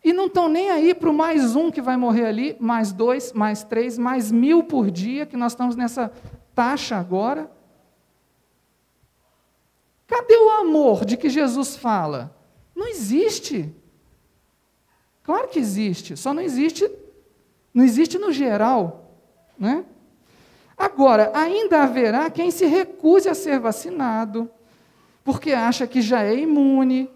[0.03, 3.33] E não estão nem aí para o mais um que vai morrer ali, mais dois,
[3.33, 6.11] mais três, mais mil por dia, que nós estamos nessa
[6.55, 7.51] taxa agora.
[10.07, 12.35] Cadê o amor de que Jesus fala?
[12.75, 13.73] Não existe.
[15.23, 16.91] Claro que existe, só não existe,
[17.73, 19.15] não existe no geral,
[19.59, 19.85] né?
[20.77, 24.51] Agora, ainda haverá quem se recuse a ser vacinado,
[25.23, 27.11] porque acha que já é imune,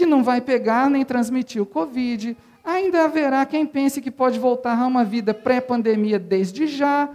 [0.00, 2.34] que não vai pegar nem transmitir o Covid.
[2.64, 7.06] Ainda haverá quem pense que pode voltar a uma vida pré-pandemia desde já,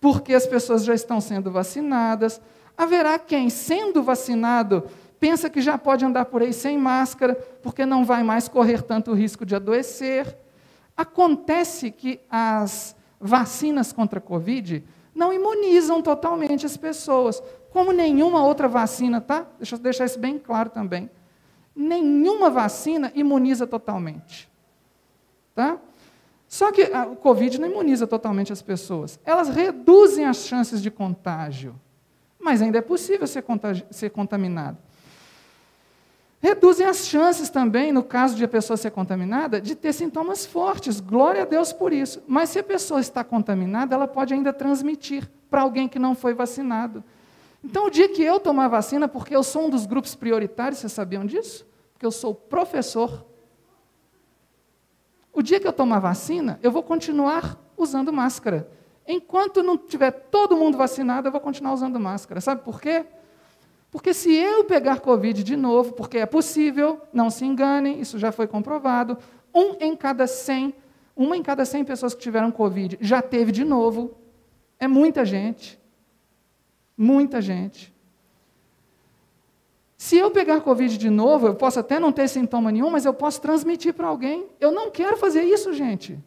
[0.00, 2.40] porque as pessoas já estão sendo vacinadas.
[2.78, 4.84] Haverá quem, sendo vacinado,
[5.20, 9.12] pensa que já pode andar por aí sem máscara, porque não vai mais correr tanto
[9.12, 10.34] risco de adoecer.
[10.96, 14.82] Acontece que as vacinas contra a Covid
[15.14, 19.46] não imunizam totalmente as pessoas, como nenhuma outra vacina, tá?
[19.58, 21.10] Deixa eu deixar isso bem claro também
[21.74, 24.48] nenhuma vacina imuniza totalmente.
[25.54, 25.78] Tá?
[26.48, 29.18] Só que a, o Covid não imuniza totalmente as pessoas.
[29.24, 31.74] Elas reduzem as chances de contágio.
[32.38, 33.44] Mas ainda é possível ser,
[33.90, 34.78] ser contaminado.
[36.40, 41.00] Reduzem as chances também, no caso de a pessoa ser contaminada, de ter sintomas fortes.
[41.00, 42.22] Glória a Deus por isso.
[42.26, 46.34] Mas se a pessoa está contaminada, ela pode ainda transmitir para alguém que não foi
[46.34, 47.02] vacinado.
[47.64, 50.92] Então, o dia que eu tomar vacina, porque eu sou um dos grupos prioritários, vocês
[50.92, 51.66] sabiam disso?
[51.94, 53.24] Porque eu sou professor.
[55.32, 58.70] O dia que eu tomar vacina, eu vou continuar usando máscara.
[59.08, 62.38] Enquanto não tiver todo mundo vacinado, eu vou continuar usando máscara.
[62.38, 63.06] Sabe por quê?
[63.90, 68.30] Porque se eu pegar Covid de novo, porque é possível, não se enganem, isso já
[68.30, 69.16] foi comprovado,
[69.54, 70.74] um em cada 100,
[71.16, 74.14] uma em cada 100 pessoas que tiveram Covid já teve de novo.
[74.78, 75.82] É muita gente.
[76.96, 77.92] Muita gente.
[79.96, 83.14] Se eu pegar Covid de novo, eu posso até não ter sintoma nenhum, mas eu
[83.14, 84.46] posso transmitir para alguém.
[84.60, 86.18] Eu não quero fazer isso, gente.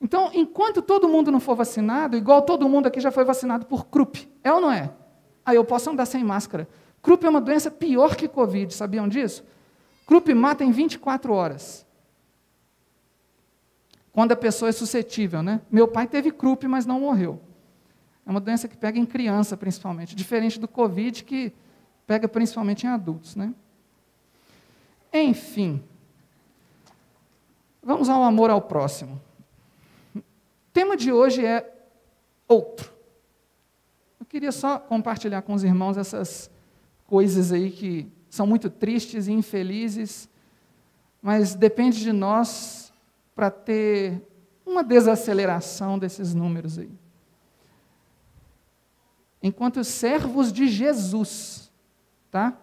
[0.00, 3.86] Então, enquanto todo mundo não for vacinado, igual todo mundo aqui já foi vacinado por
[3.86, 4.92] CRUP, é ou não é?
[5.46, 6.68] Aí eu posso andar sem máscara.
[7.00, 9.42] CRUP é uma doença pior que Covid, sabiam disso?
[10.06, 11.86] CRUP mata em 24 horas.
[14.12, 15.62] Quando a pessoa é suscetível, né?
[15.70, 17.40] Meu pai teve CRUP, mas não morreu.
[18.26, 21.52] É uma doença que pega em criança, principalmente, diferente do Covid, que
[22.06, 23.36] pega principalmente em adultos.
[23.36, 23.54] Né?
[25.12, 25.82] Enfim,
[27.82, 29.20] vamos ao amor ao próximo.
[30.14, 30.22] O
[30.72, 31.70] tema de hoje é
[32.48, 32.92] outro.
[34.18, 36.50] Eu queria só compartilhar com os irmãos essas
[37.06, 40.28] coisas aí que são muito tristes e infelizes,
[41.20, 42.92] mas depende de nós
[43.34, 44.20] para ter
[44.64, 46.90] uma desaceleração desses números aí
[49.44, 51.70] enquanto servos de Jesus,
[52.30, 52.56] tá?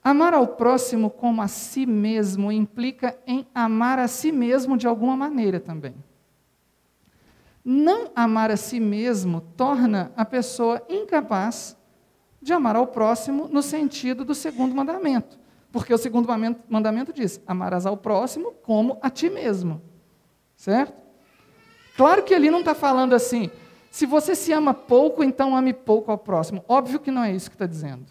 [0.00, 5.16] Amar ao próximo como a si mesmo implica em amar a si mesmo de alguma
[5.16, 5.96] maneira também.
[7.64, 11.76] Não amar a si mesmo torna a pessoa incapaz
[12.40, 15.36] de amar ao próximo no sentido do segundo mandamento.
[15.72, 16.28] Porque o segundo
[16.68, 19.82] mandamento diz: amarás ao próximo como a ti mesmo.
[20.56, 21.01] Certo?
[21.96, 23.50] Claro que ele não está falando assim,
[23.90, 26.64] se você se ama pouco, então ame pouco ao próximo.
[26.66, 28.06] Óbvio que não é isso que está dizendo.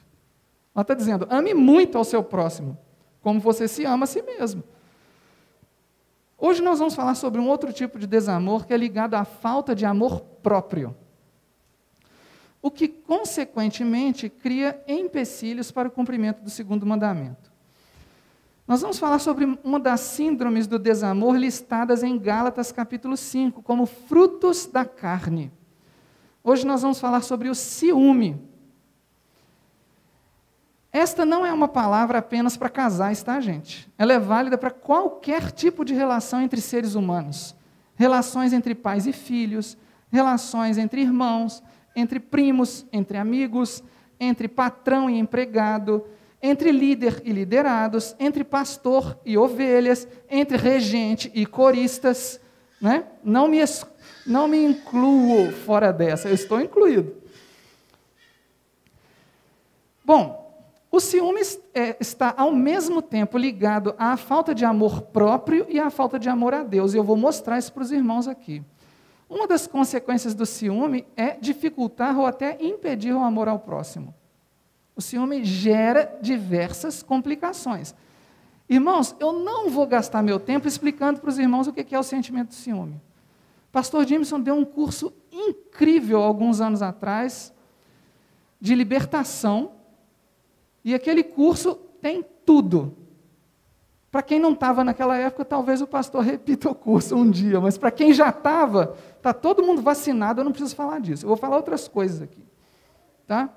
[0.76, 2.78] Ela está dizendo, ame muito ao seu próximo,
[3.22, 4.64] como você se ama a si mesmo.
[6.38, 9.76] Hoje nós vamos falar sobre um outro tipo de desamor que é ligado à falta
[9.76, 10.96] de amor próprio.
[12.62, 17.51] O que, consequentemente, cria empecilhos para o cumprimento do segundo mandamento.
[18.72, 23.86] Nós vamos falar sobre uma das síndromes do desamor listadas em Gálatas capítulo 5, como
[23.86, 25.52] frutos da carne.
[26.42, 28.42] Hoje nós vamos falar sobre o ciúme.
[30.90, 33.92] Esta não é uma palavra apenas para casais, tá, gente?
[33.98, 37.54] Ela é válida para qualquer tipo de relação entre seres humanos.
[37.96, 39.78] Relações entre pais e filhos,
[40.10, 41.62] relações entre irmãos,
[41.94, 43.84] entre primos, entre amigos,
[44.18, 46.06] entre patrão e empregado,
[46.42, 52.40] entre líder e liderados, entre pastor e ovelhas, entre regente e coristas.
[52.82, 53.06] Né?
[53.24, 53.60] Não me
[54.26, 57.16] não me incluo fora dessa, eu estou incluído.
[60.04, 60.42] Bom,
[60.92, 61.42] o ciúme
[61.74, 66.28] é, está ao mesmo tempo ligado à falta de amor próprio e à falta de
[66.28, 68.62] amor a Deus, e eu vou mostrar isso para os irmãos aqui.
[69.30, 74.14] Uma das consequências do ciúme é dificultar ou até impedir o amor ao próximo.
[74.96, 77.96] O ciúme gera diversas complicações.
[78.70, 82.04] Irmãos, eu não vou gastar meu tempo explicando para os irmãos o que é o
[82.04, 83.02] sentimento do ciúme.
[83.72, 87.54] Pastor Jameson deu um curso incrível alguns anos atrás
[88.60, 89.72] de libertação,
[90.84, 92.96] e aquele curso tem tudo.
[94.12, 97.78] Para quem não estava naquela época, talvez o pastor repita o curso um dia, mas
[97.78, 101.26] para quem já estava, está todo mundo vacinado, eu não preciso falar disso.
[101.26, 102.46] Eu vou falar outras coisas aqui.
[103.26, 103.50] Tá?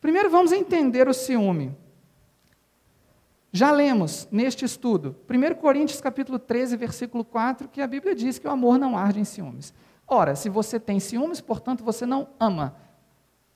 [0.00, 1.76] Primeiro vamos entender o ciúme.
[3.52, 8.46] Já lemos neste estudo, 1 Coríntios capítulo 13, versículo 4, que a Bíblia diz que
[8.46, 9.74] o amor não arde em ciúmes.
[10.06, 12.76] Ora, se você tem ciúmes, portanto você não ama.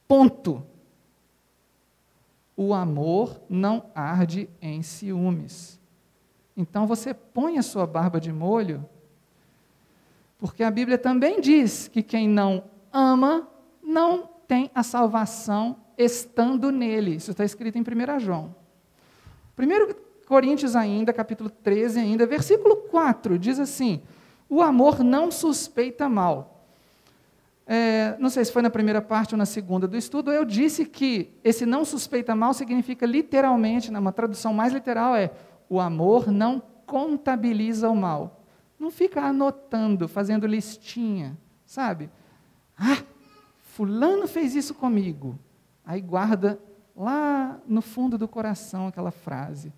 [0.07, 0.67] Ponto.
[2.57, 5.81] O amor não arde em ciúmes.
[6.57, 8.89] Então você põe a sua barba de molho,
[10.39, 13.49] porque a Bíblia também diz que quem não ama
[13.83, 17.17] não tem a salvação estando nele.
[17.17, 18.55] Isso está escrito em 1 João.
[19.59, 19.95] 1
[20.27, 24.03] Coríntios ainda, capítulo 13 ainda, versículo 4, diz assim,
[24.49, 26.67] o amor não suspeita mal.
[27.67, 30.85] É, não sei se foi na primeira parte ou na segunda do estudo, eu disse
[30.85, 35.31] que esse não suspeita mal significa literalmente, numa tradução mais literal, é
[35.69, 38.45] o amor não contabiliza o mal.
[38.79, 42.11] Não fica anotando, fazendo listinha, sabe?
[42.79, 43.03] Ah,
[43.63, 45.39] fulano fez isso comigo.
[45.85, 46.59] Aí guarda
[46.97, 49.73] lá no fundo do coração aquela frase.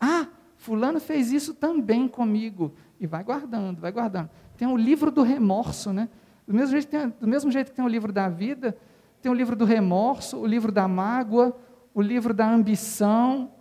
[0.00, 2.72] Ah, fulano fez isso também comigo.
[2.98, 4.30] E vai guardando, vai guardando.
[4.56, 6.08] Tem o livro do remorso, né?
[6.46, 8.76] Do mesmo, jeito tem, do mesmo jeito que tem o livro da vida,
[9.20, 11.56] tem o livro do remorso, o livro da mágoa,
[11.94, 13.52] o livro da ambição,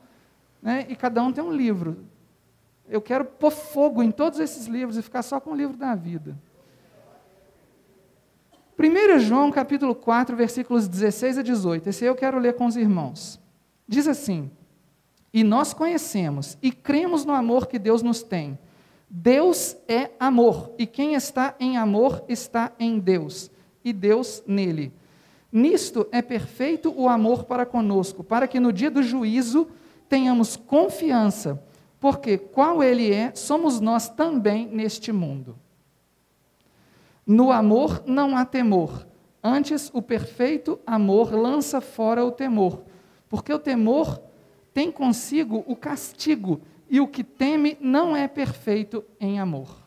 [0.62, 0.86] né?
[0.89, 2.06] e cada um tem um livro.
[2.88, 5.95] Eu quero pôr fogo em todos esses livros e ficar só com o livro da
[5.95, 6.38] vida.
[8.82, 11.89] 1 João capítulo 4, versículos 16 a 18.
[11.89, 13.39] Esse eu quero ler com os irmãos.
[13.88, 14.50] Diz assim:
[15.32, 18.58] E nós conhecemos e cremos no amor que Deus nos tem.
[19.08, 23.52] Deus é amor, e quem está em amor está em Deus,
[23.84, 24.94] e Deus nele.
[25.52, 29.67] Nisto é perfeito o amor para conosco, para que no dia do juízo
[30.08, 31.62] tenhamos confiança,
[32.00, 35.58] porque qual ele é, somos nós também neste mundo.
[37.32, 39.08] No amor não há temor.
[39.41, 42.84] Antes, o perfeito amor lança fora o temor,
[43.30, 44.22] porque o temor
[44.74, 49.78] tem consigo o castigo, e o que teme não é perfeito em amor.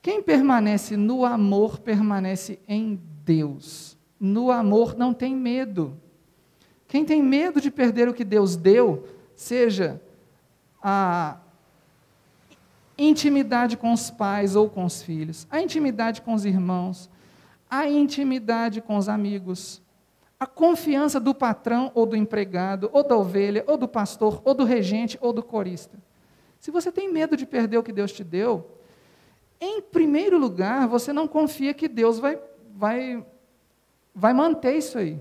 [0.00, 3.98] Quem permanece no amor permanece em Deus.
[4.18, 6.00] No amor não tem medo.
[6.88, 9.06] Quem tem medo de perder o que Deus deu,
[9.36, 10.00] seja
[10.82, 11.41] a
[12.96, 17.10] intimidade com os pais ou com os filhos, a intimidade com os irmãos,
[17.70, 19.82] a intimidade com os amigos,
[20.38, 24.64] a confiança do patrão ou do empregado, ou da ovelha, ou do pastor, ou do
[24.64, 25.96] regente, ou do corista.
[26.58, 28.78] Se você tem medo de perder o que Deus te deu,
[29.60, 32.38] em primeiro lugar, você não confia que Deus vai,
[32.74, 33.24] vai,
[34.14, 35.18] vai manter isso aí.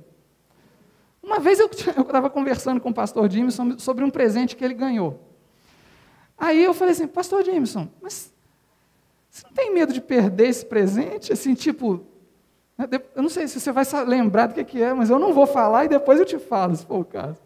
[1.21, 5.30] Uma vez eu estava conversando com o pastor Jimmy sobre um presente que ele ganhou.
[6.41, 8.33] Aí eu falei assim, pastor Jameson, mas
[9.29, 11.31] você não tem medo de perder esse presente?
[11.31, 12.03] Assim, tipo,
[13.15, 15.85] Eu não sei se você vai lembrar do que é, mas eu não vou falar
[15.85, 17.37] e depois eu te falo, se for o caso.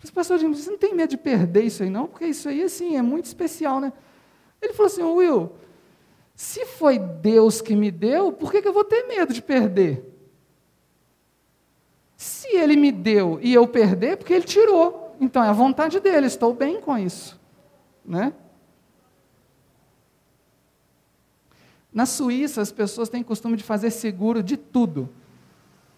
[0.00, 2.06] Mas, pastor Jim, você não tem medo de perder isso aí, não?
[2.06, 3.92] Porque isso aí, assim, é muito especial, né?
[4.62, 5.52] Ele falou assim, Will,
[6.34, 10.10] se foi Deus que me deu, por que, que eu vou ter medo de perder?
[12.16, 15.14] Se ele me deu e eu perder, porque ele tirou.
[15.20, 17.38] Então é a vontade dele, estou bem com isso.
[18.06, 18.32] Né?
[21.92, 25.08] Na Suíça, as pessoas têm costume de fazer seguro de tudo.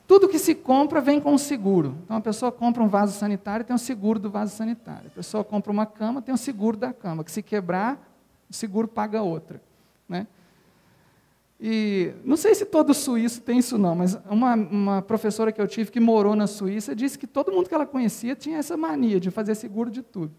[0.06, 1.96] Tudo que se compra vem com seguro.
[2.04, 5.09] Então, a pessoa compra um vaso sanitário, tem o seguro do vaso sanitário.
[5.09, 8.00] A pessoa compra uma cama, tem o seguro da cama, que se quebrar,
[8.48, 9.61] o seguro paga outra.
[10.09, 10.26] Né?
[11.61, 15.66] E não sei se todo suíço tem isso não, mas uma, uma professora que eu
[15.66, 19.18] tive que morou na Suíça disse que todo mundo que ela conhecia tinha essa mania
[19.18, 20.32] de fazer seguro de tudo.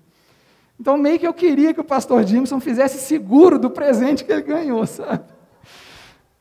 [0.79, 4.43] Então, meio que eu queria que o pastor Jimson fizesse seguro do presente que ele
[4.43, 5.25] ganhou, sabe?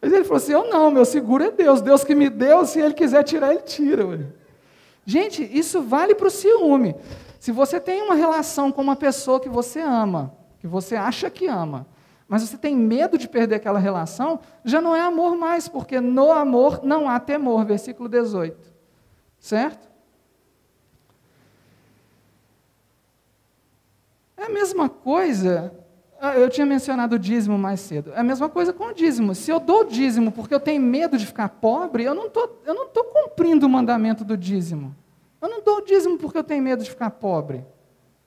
[0.01, 1.81] Mas ele falou assim: eu não, meu seguro é Deus.
[1.81, 4.07] Deus que me deu, se ele quiser tirar, ele tira.
[4.07, 4.21] Ué.
[5.05, 6.95] Gente, isso vale para o ciúme.
[7.41, 11.47] Se você tem uma relação com uma pessoa que você ama, que você acha que
[11.47, 11.87] ama,
[12.29, 16.31] mas você tem medo de perder aquela relação, já não é amor mais, porque no
[16.31, 17.65] amor não há temor.
[17.65, 18.73] Versículo 18.
[19.41, 19.88] Certo?
[24.39, 25.75] É a mesma coisa
[26.21, 28.13] ah, eu tinha mencionado o dízimo mais cedo.
[28.13, 29.35] É a mesma coisa com o dízimo.
[29.35, 33.05] Se eu dou o dízimo porque eu tenho medo de ficar pobre, eu não estou
[33.05, 34.97] cumprindo o mandamento do dízimo.
[35.41, 37.65] Eu não dou o dízimo porque eu tenho medo de ficar pobre.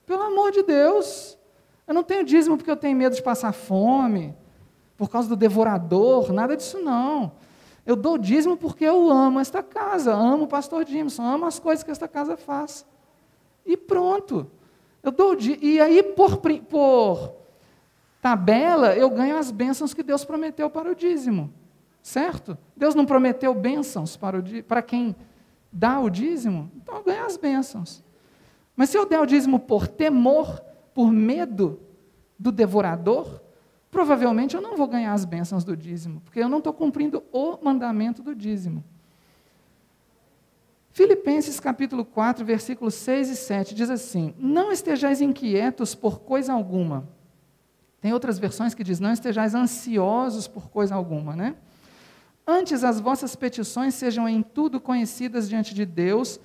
[0.06, 1.38] Pelo amor de Deus.
[1.86, 4.34] Eu não tenho dízimo porque eu tenho medo de passar fome,
[4.96, 7.32] por causa do devorador, nada disso não.
[7.84, 11.82] Eu dou dízimo porque eu amo esta casa, amo o pastor Jimson, amo as coisas
[11.82, 12.86] que esta casa faz.
[13.66, 14.50] E pronto.
[15.02, 17.34] Eu dou E aí, por, por
[18.20, 21.52] tabela, eu ganho as bênçãos que Deus prometeu para o dízimo.
[22.02, 22.56] Certo?
[22.76, 25.14] Deus não prometeu bênçãos para, o, para quem
[25.72, 26.70] dá o dízimo?
[26.76, 28.02] Então eu ganho as bênçãos.
[28.76, 30.60] Mas se eu der o dízimo por temor,
[30.94, 31.80] por medo
[32.38, 33.40] do devorador,
[33.90, 37.58] provavelmente eu não vou ganhar as bênçãos do dízimo, porque eu não estou cumprindo o
[37.62, 38.82] mandamento do dízimo.
[40.92, 47.08] Filipenses capítulo 4, versículos 6 e 7 diz assim: Não estejais inquietos por coisa alguma
[48.02, 51.54] tem outras versões que diz: não estejais ansiosos por coisa alguma, né?
[52.44, 56.40] Antes as vossas petições sejam em tudo conhecidas diante de Deus,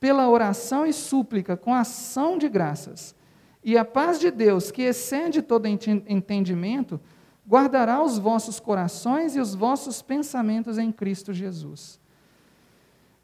[0.00, 3.14] pela oração e súplica, com ação de graças.
[3.62, 6.98] E a paz de Deus, que excede todo entendimento,
[7.46, 12.00] guardará os vossos corações e os vossos pensamentos em Cristo Jesus.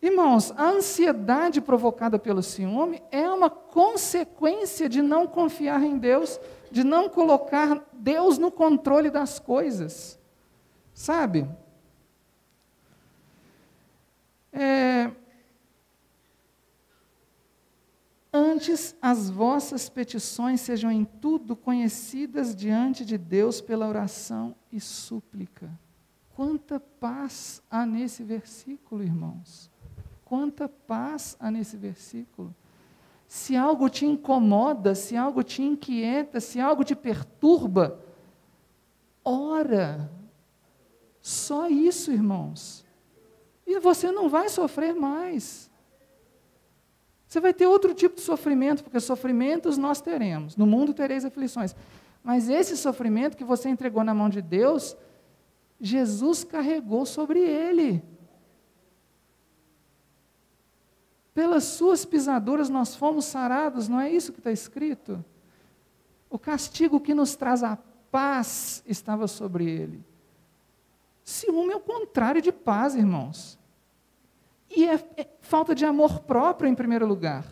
[0.03, 6.41] Irmãos, a ansiedade provocada pelo ciúme é uma consequência de não confiar em Deus
[6.71, 10.19] de não colocar Deus no controle das coisas.
[10.95, 11.49] Sabe?
[14.53, 15.11] É,
[18.33, 25.69] Antes as vossas petições sejam em tudo conhecidas diante de Deus pela oração e súplica.
[26.37, 29.69] Quanta paz há nesse versículo, irmãos.
[30.31, 32.55] Quanta paz há nesse versículo.
[33.27, 37.99] Se algo te incomoda, se algo te inquieta, se algo te perturba,
[39.25, 40.09] ora.
[41.21, 42.87] Só isso, irmãos.
[43.67, 45.69] E você não vai sofrer mais.
[47.27, 50.57] Você vai ter outro tipo de sofrimento, porque sofrimentos nós teremos.
[50.57, 51.75] No mundo tereis aflições.
[52.23, 54.97] Mas esse sofrimento que você entregou na mão de Deus,
[55.81, 58.01] Jesus carregou sobre ele.
[61.35, 65.25] Pelas suas pisaduras nós fomos sarados, não é isso que está escrito?
[66.29, 67.79] O castigo que nos traz a
[68.11, 70.05] paz estava sobre ele.
[71.23, 73.59] Ciúme é o contrário de paz, irmãos.
[74.69, 77.45] E é, é falta de amor próprio, em primeiro lugar.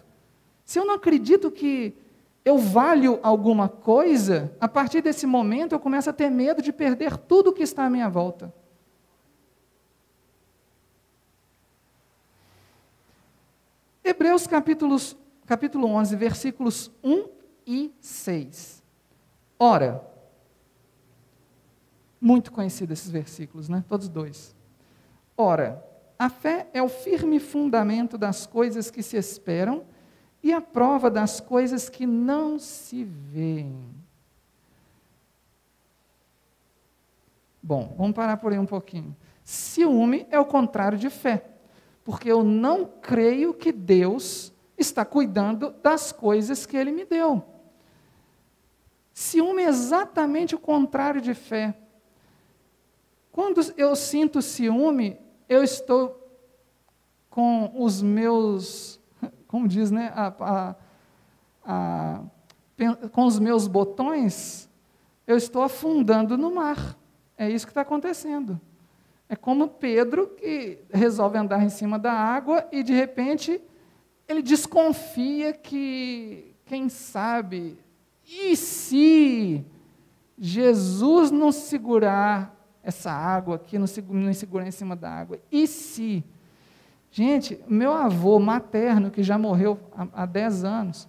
[0.64, 1.94] Se eu não acredito que
[2.44, 7.16] eu valho alguma coisa, a partir desse momento eu começo a ter medo de perder
[7.16, 8.52] tudo que está à minha volta.
[14.18, 15.16] Hebreus capítulos,
[15.46, 17.28] capítulo 11, versículos 1
[17.64, 18.82] e 6.
[19.56, 20.04] Ora,
[22.20, 23.84] muito conhecidos esses versículos, né?
[23.86, 24.56] Todos dois.
[25.36, 25.84] Ora,
[26.18, 29.84] a fé é o firme fundamento das coisas que se esperam
[30.42, 33.88] e a prova das coisas que não se veem.
[37.62, 39.16] Bom, vamos parar por aí um pouquinho.
[39.44, 41.54] Ciúme é o contrário de fé
[42.09, 47.44] porque eu não creio que Deus está cuidando das coisas que Ele me deu.
[49.12, 51.76] Ciúme é exatamente o contrário de fé.
[53.30, 56.18] Quando eu sinto ciúme, eu estou
[57.28, 58.98] com os meus,
[59.46, 60.74] como diz, né, a, a,
[61.62, 62.22] a,
[63.12, 64.66] com os meus botões,
[65.26, 66.96] eu estou afundando no mar.
[67.36, 68.59] É isso que está acontecendo.
[69.28, 73.60] É como Pedro que resolve andar em cima da água e de repente
[74.26, 77.78] ele desconfia que, quem sabe,
[78.26, 79.64] e se
[80.38, 85.38] Jesus não segurar essa água aqui, não segurar em cima da água?
[85.50, 86.24] E se?
[87.10, 91.08] Gente, meu avô materno, que já morreu há, há 10 anos,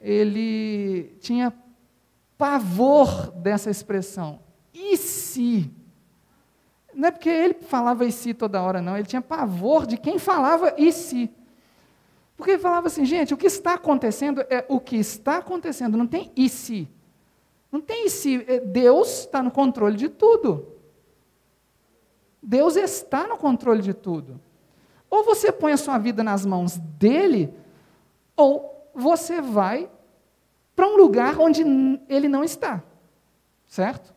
[0.00, 1.52] ele tinha
[2.36, 4.40] pavor dessa expressão.
[4.74, 5.70] E se?
[6.94, 8.96] Não é porque ele falava e se toda hora, não.
[8.96, 11.30] Ele tinha pavor de quem falava e se.
[12.36, 16.06] Porque ele falava assim, gente, o que está acontecendo é o que está acontecendo, não
[16.06, 16.88] tem e se.
[17.70, 18.44] Não tem e se.
[18.46, 20.66] É, Deus está no controle de tudo.
[22.42, 24.40] Deus está no controle de tudo.
[25.08, 27.54] Ou você põe a sua vida nas mãos dele,
[28.36, 29.88] ou você vai
[30.74, 31.62] para um lugar onde
[32.08, 32.82] ele não está.
[33.66, 34.11] Certo?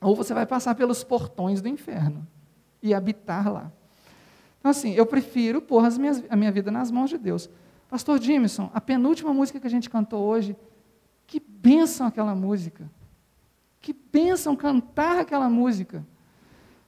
[0.00, 2.26] Ou você vai passar pelos portões do inferno
[2.82, 3.70] e habitar lá.
[4.58, 7.48] Então, assim, eu prefiro pôr as minhas, a minha vida nas mãos de Deus.
[7.88, 10.56] Pastor Jimson, a penúltima música que a gente cantou hoje,
[11.26, 12.90] que bênção aquela música.
[13.80, 16.04] Que bênção cantar aquela música.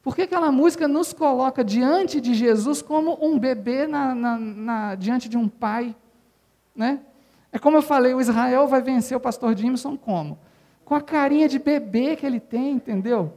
[0.02, 5.28] Porque aquela música nos coloca diante de Jesus como um bebê na, na, na, diante
[5.28, 5.96] de um pai.
[6.74, 7.00] Né?
[7.50, 10.38] É como eu falei, o Israel vai vencer o pastor Jimson como?
[10.92, 13.32] Com a carinha de bebê que ele tem, entendeu?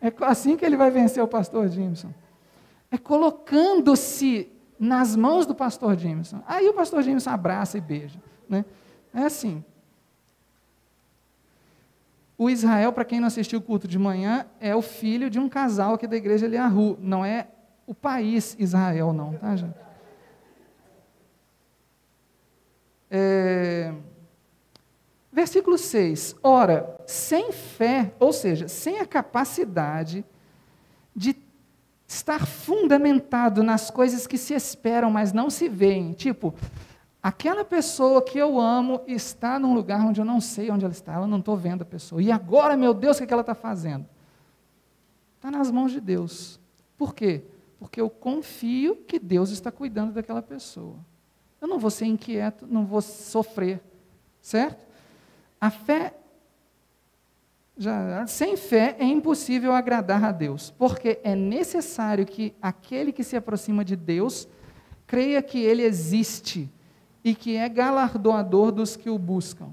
[0.00, 2.08] É assim que ele vai vencer o pastor Jimson.
[2.90, 4.50] É colocando-se
[4.80, 6.42] nas mãos do pastor Jimson.
[6.46, 8.18] Aí o pastor Jimson abraça e beija.
[8.48, 8.64] Né?
[9.12, 9.62] É assim.
[12.38, 15.46] O Israel, para quem não assistiu o culto de manhã, é o filho de um
[15.46, 16.96] casal aqui da igreja Eliahu.
[17.02, 17.48] Não é
[17.86, 19.76] o país Israel, não, tá, gente?
[23.10, 23.92] É...
[25.34, 26.36] Versículo 6.
[26.44, 30.24] Ora, sem fé, ou seja, sem a capacidade
[31.14, 31.34] de
[32.06, 36.12] estar fundamentado nas coisas que se esperam, mas não se veem.
[36.12, 36.54] Tipo,
[37.20, 41.14] aquela pessoa que eu amo está num lugar onde eu não sei onde ela está,
[41.14, 42.22] eu não estou vendo a pessoa.
[42.22, 44.06] E agora, meu Deus, o que, é que ela está fazendo?
[45.34, 46.60] Está nas mãos de Deus.
[46.96, 47.42] Por quê?
[47.80, 50.94] Porque eu confio que Deus está cuidando daquela pessoa.
[51.60, 53.82] Eu não vou ser inquieto, não vou sofrer,
[54.40, 54.93] certo?
[55.64, 56.12] A fé,
[57.74, 63.34] já, sem fé é impossível agradar a Deus, porque é necessário que aquele que se
[63.34, 64.46] aproxima de Deus
[65.06, 66.70] creia que Ele existe
[67.24, 69.72] e que é galardoador dos que o buscam.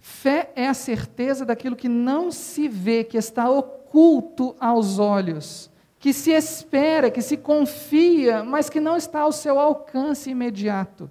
[0.00, 6.14] Fé é a certeza daquilo que não se vê, que está oculto aos olhos, que
[6.14, 11.10] se espera, que se confia, mas que não está ao seu alcance imediato.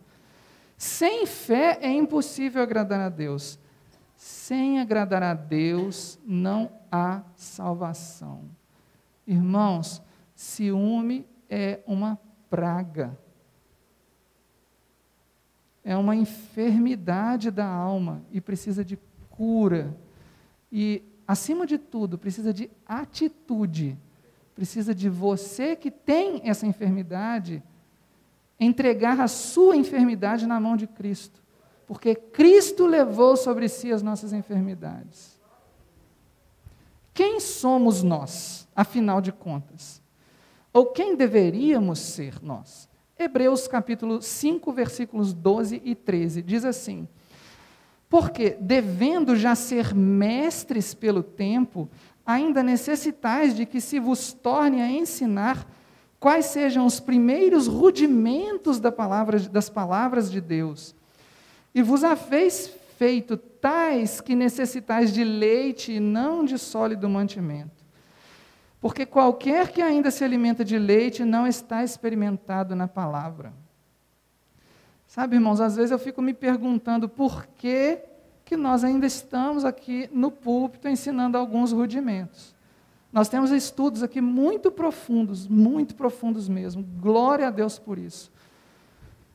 [0.77, 3.57] Sem fé é impossível agradar a Deus.
[4.15, 8.43] Sem agradar a Deus não há salvação.
[9.25, 10.01] Irmãos,
[10.35, 13.17] ciúme é uma praga.
[15.83, 18.99] É uma enfermidade da alma e precisa de
[19.31, 19.97] cura.
[20.71, 23.97] E, acima de tudo, precisa de atitude.
[24.53, 27.63] Precisa de você que tem essa enfermidade
[28.59, 31.43] entregar a sua enfermidade na mão de Cristo,
[31.85, 35.39] porque Cristo levou sobre si as nossas enfermidades.
[37.13, 40.01] Quem somos nós, afinal de contas?
[40.73, 42.87] Ou quem deveríamos ser nós?
[43.17, 47.07] Hebreus capítulo 5, versículos 12 e 13 diz assim:
[48.07, 51.89] Porque, devendo já ser mestres pelo tempo,
[52.23, 55.67] ainda necessitais de que se vos torne a ensinar
[56.19, 60.95] quais sejam os primeiros rudimentos da palavra, das palavras de Deus.
[61.73, 67.85] E vos haveis feito tais que necessitais de leite e não de sólido mantimento.
[68.79, 73.53] Porque qualquer que ainda se alimenta de leite não está experimentado na palavra.
[75.07, 77.99] Sabe, irmãos, às vezes eu fico me perguntando por que,
[78.43, 82.56] que nós ainda estamos aqui no púlpito ensinando alguns rudimentos.
[83.17, 86.83] Nós temos estudos aqui muito profundos, muito profundos mesmo.
[87.01, 88.31] Glória a Deus por isso.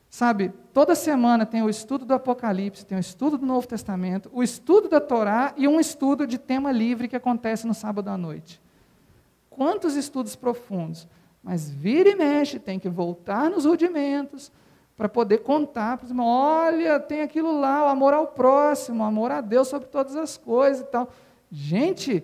[0.09, 4.41] Sabe, toda semana tem o estudo do Apocalipse, tem o estudo do Novo Testamento, o
[4.41, 8.61] estudo da Torá e um estudo de tema livre que acontece no sábado à noite.
[9.49, 11.05] Quantos estudos profundos!
[11.43, 14.49] Mas vira e mexe, tem que voltar nos rudimentos
[14.95, 19.05] para poder contar para os irmãos: olha, tem aquilo lá, o amor ao próximo, o
[19.05, 21.11] amor a Deus sobre todas as coisas e tal.
[21.51, 22.23] Gente,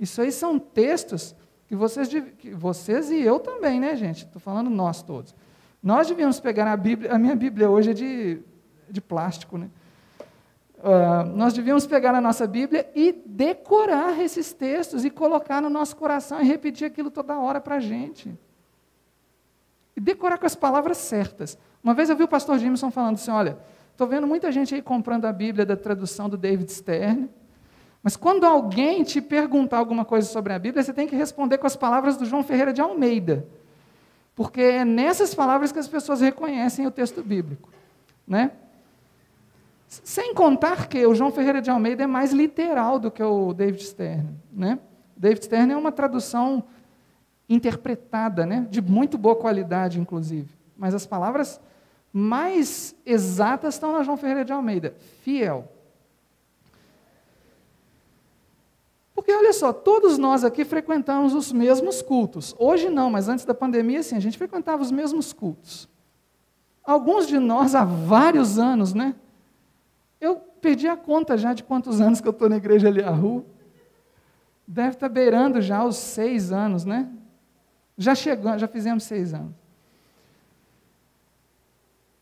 [0.00, 1.36] Isso aí são textos
[1.68, 4.24] que vocês, que vocês e eu também, né, gente?
[4.24, 5.34] Estou falando nós todos.
[5.82, 8.40] Nós devíamos pegar a Bíblia, a minha Bíblia hoje é de,
[8.88, 9.68] de plástico, né?
[10.78, 15.94] Uh, nós devíamos pegar a nossa Bíblia e decorar esses textos e colocar no nosso
[15.94, 18.34] coração e repetir aquilo toda hora para a gente.
[19.94, 21.58] E decorar com as palavras certas.
[21.84, 23.58] Uma vez eu vi o pastor Jimson falando assim: olha,
[23.92, 27.28] estou vendo muita gente aí comprando a Bíblia da tradução do David Stern,
[28.02, 31.66] mas quando alguém te perguntar alguma coisa sobre a Bíblia, você tem que responder com
[31.66, 33.46] as palavras do João Ferreira de Almeida.
[34.34, 37.68] Porque é nessas palavras que as pessoas reconhecem o texto bíblico.
[38.26, 38.52] Né?
[39.86, 43.84] Sem contar que o João Ferreira de Almeida é mais literal do que o David
[43.84, 44.30] Stern.
[44.50, 44.78] Né?
[45.14, 46.64] David Stern é uma tradução
[47.48, 48.66] interpretada, né?
[48.70, 50.48] de muito boa qualidade, inclusive.
[50.74, 51.60] Mas as palavras
[52.10, 54.94] mais exatas estão na João Ferreira de Almeida.
[55.22, 55.70] Fiel.
[59.20, 62.54] Porque olha só, todos nós aqui frequentamos os mesmos cultos.
[62.58, 65.86] Hoje não, mas antes da pandemia, sim, a gente frequentava os mesmos cultos.
[66.82, 69.14] Alguns de nós há vários anos, né?
[70.18, 73.10] Eu perdi a conta já de quantos anos que eu estou na igreja ali à
[73.10, 73.44] rua.
[74.66, 77.06] Deve estar beirando já os seis anos, né?
[77.98, 79.52] Já chegamos, já fizemos seis anos.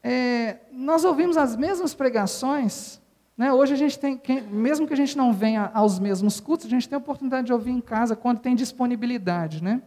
[0.02, 3.00] É, nós ouvimos as mesmas pregações
[3.38, 3.52] né?
[3.52, 4.20] Hoje a gente tem,
[4.50, 7.52] mesmo que a gente não venha aos mesmos cultos, a gente tem a oportunidade de
[7.52, 9.62] ouvir em casa quando tem disponibilidade.
[9.62, 9.80] Né?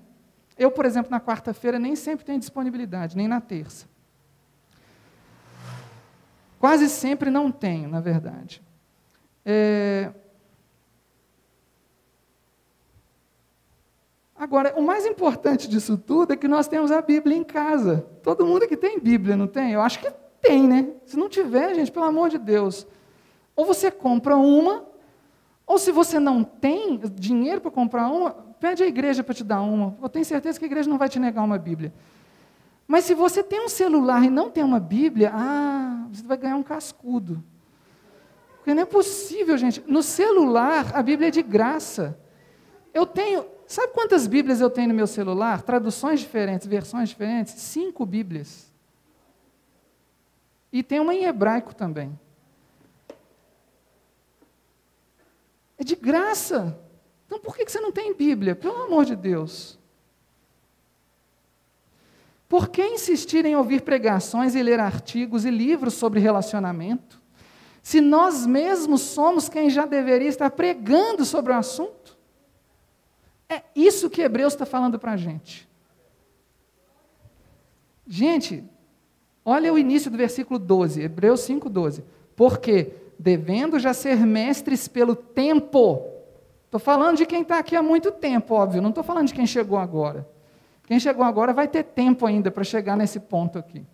[0.57, 3.89] Eu, por exemplo, na quarta-feira nem sempre tenho disponibilidade, nem na terça.
[6.57, 8.63] Quase sempre não tenho, na verdade.
[9.45, 10.11] É...
[14.33, 18.07] Agora, o mais importante disso tudo é que nós temos a Bíblia em casa.
[18.23, 19.73] Todo mundo que tem Bíblia, não tem?
[19.73, 20.09] Eu acho que
[20.41, 20.87] tem, né?
[21.05, 22.87] Se não tiver, gente, pelo amor de Deus,
[23.61, 24.83] ou você compra uma,
[25.67, 29.61] ou se você não tem dinheiro para comprar uma, pede à igreja para te dar
[29.61, 29.95] uma.
[30.01, 31.93] Eu tenho certeza que a igreja não vai te negar uma Bíblia.
[32.87, 36.55] Mas se você tem um celular e não tem uma Bíblia, ah, você vai ganhar
[36.55, 37.43] um cascudo.
[38.57, 39.83] Porque não é possível, gente.
[39.85, 42.19] No celular, a Bíblia é de graça.
[42.91, 43.45] Eu tenho.
[43.67, 45.61] Sabe quantas Bíblias eu tenho no meu celular?
[45.61, 47.53] Traduções diferentes, versões diferentes?
[47.53, 48.73] Cinco Bíblias.
[50.73, 52.19] E tem uma em hebraico também.
[55.81, 56.79] É de graça.
[57.25, 58.55] Então por que você não tem Bíblia?
[58.55, 59.79] Pelo amor de Deus.
[62.47, 67.19] Por que insistir em ouvir pregações e ler artigos e livros sobre relacionamento,
[67.81, 72.15] se nós mesmos somos quem já deveria estar pregando sobre o assunto?
[73.49, 75.67] É isso que Hebreus está falando para a gente.
[78.05, 78.63] Gente,
[79.43, 82.03] olha o início do versículo 12, Hebreus 5, 12.
[82.35, 86.03] Porque devendo já ser mestres pelo tempo.
[86.65, 89.45] Estou falando de quem está aqui há muito tempo, óbvio, não estou falando de quem
[89.45, 90.27] chegou agora.
[90.87, 93.85] Quem chegou agora vai ter tempo ainda para chegar nesse ponto aqui.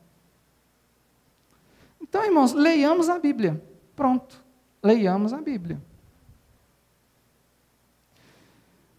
[2.01, 3.61] Então, irmãos, leiamos a Bíblia.
[3.95, 4.41] Pronto,
[4.81, 5.81] leiamos a Bíblia.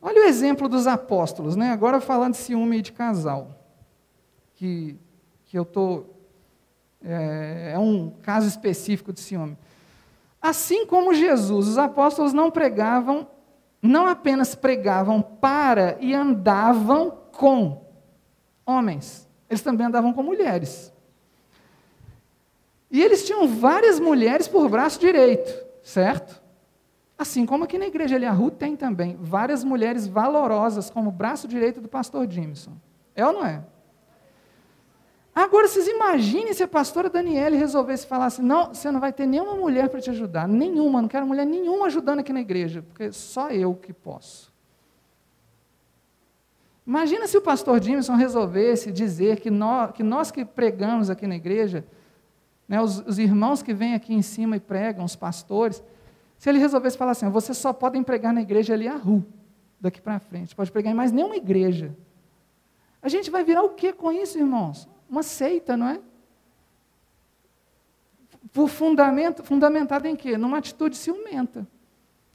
[0.02, 1.70] Olha o exemplo dos apóstolos, né?
[1.70, 3.58] Agora falando de ciúme de casal,
[4.54, 4.96] que,
[5.46, 6.14] que eu estou.
[7.02, 9.56] É, é um caso específico de ciúme.
[10.48, 13.28] Assim como Jesus, os apóstolos não pregavam,
[13.82, 17.82] não apenas pregavam para e andavam com
[18.64, 20.90] homens, eles também andavam com mulheres.
[22.90, 26.42] E eles tinham várias mulheres por braço direito, certo?
[27.18, 31.90] Assim como aqui na igreja Eliahu tem também várias mulheres valorosas como braço direito do
[31.90, 32.72] pastor Jimson.
[33.14, 33.62] É ou não é?
[35.34, 39.26] Agora, vocês imaginem se a pastora Daniele resolvesse falar assim: não, você não vai ter
[39.26, 43.12] nenhuma mulher para te ajudar, nenhuma, não quero mulher nenhuma ajudando aqui na igreja, porque
[43.12, 44.52] só eu que posso.
[46.86, 51.36] Imagina se o pastor Jimson resolvesse dizer que nós que, nós que pregamos aqui na
[51.36, 51.84] igreja,
[52.66, 55.82] né, os, os irmãos que vêm aqui em cima e pregam, os pastores,
[56.38, 59.24] se ele resolvesse falar assim: vocês só podem pregar na igreja ali a rua,
[59.80, 61.94] daqui para frente, pode pregar em mais nenhuma igreja.
[63.00, 64.88] A gente vai virar o que com isso, irmãos?
[65.08, 66.00] Uma seita, não é?
[68.52, 70.36] Por fundamento, fundamentado em quê?
[70.36, 71.66] Numa atitude ciumenta.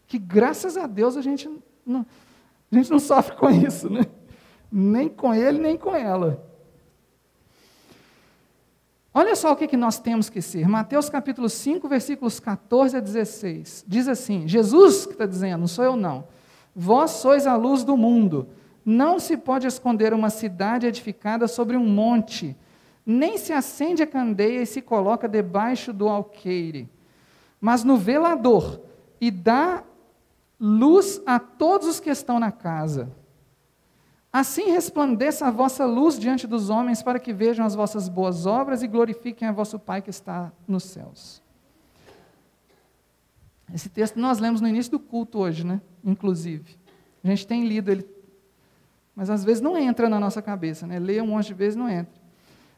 [0.07, 1.49] Que graças a Deus a gente
[1.86, 2.05] não,
[2.71, 4.05] a gente não sofre com isso, né?
[4.71, 6.43] Nem com ele, nem com ela.
[9.13, 10.67] Olha só o que, que nós temos que ser.
[10.67, 13.86] Mateus capítulo 5, versículos 14 a 16.
[13.88, 16.28] Diz assim: Jesus que está dizendo, não sou eu não.
[16.76, 18.47] Vós sois a luz do mundo.
[18.84, 22.57] Não se pode esconder uma cidade edificada sobre um monte
[23.06, 26.89] nem se acende a candeia e se coloca debaixo do alqueire,
[27.60, 28.82] mas no velador,
[29.20, 29.84] e dá
[30.60, 33.12] luz a todos os que estão na casa.
[34.32, 38.82] Assim resplandeça a vossa luz diante dos homens, para que vejam as vossas boas obras
[38.82, 41.43] e glorifiquem a vosso Pai que está nos céus.
[43.72, 45.80] Esse texto nós lemos no início do culto hoje, né?
[46.04, 46.78] Inclusive.
[47.24, 48.08] A gente tem lido ele,
[49.16, 50.97] mas às vezes não entra na nossa cabeça, né?
[50.99, 52.22] Lê um monte de vezes não entra.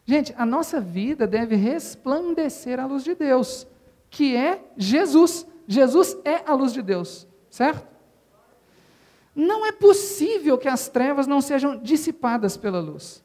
[0.06, 3.66] Gente, a nossa vida deve resplandecer a luz de Deus,
[4.10, 5.48] que é Jesus.
[5.68, 7.88] Jesus é a luz de Deus, certo?
[9.36, 13.24] Não é possível que as trevas não sejam dissipadas pela luz.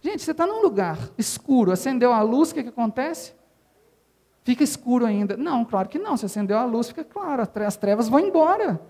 [0.00, 3.34] Gente, você está num lugar escuro, acendeu a luz, o que, que acontece?
[4.42, 5.36] Fica escuro ainda.
[5.36, 6.16] Não, claro que não.
[6.16, 8.80] Se acendeu a luz, fica claro, as trevas vão embora.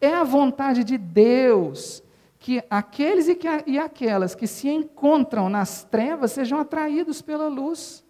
[0.00, 2.02] É a vontade de Deus
[2.38, 8.04] que aqueles e, que, e aquelas que se encontram nas trevas sejam atraídos pela luz.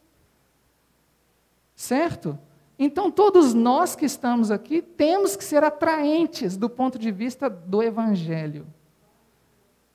[1.75, 2.39] Certo?
[2.79, 7.83] Então, todos nós que estamos aqui temos que ser atraentes do ponto de vista do
[7.83, 8.67] Evangelho.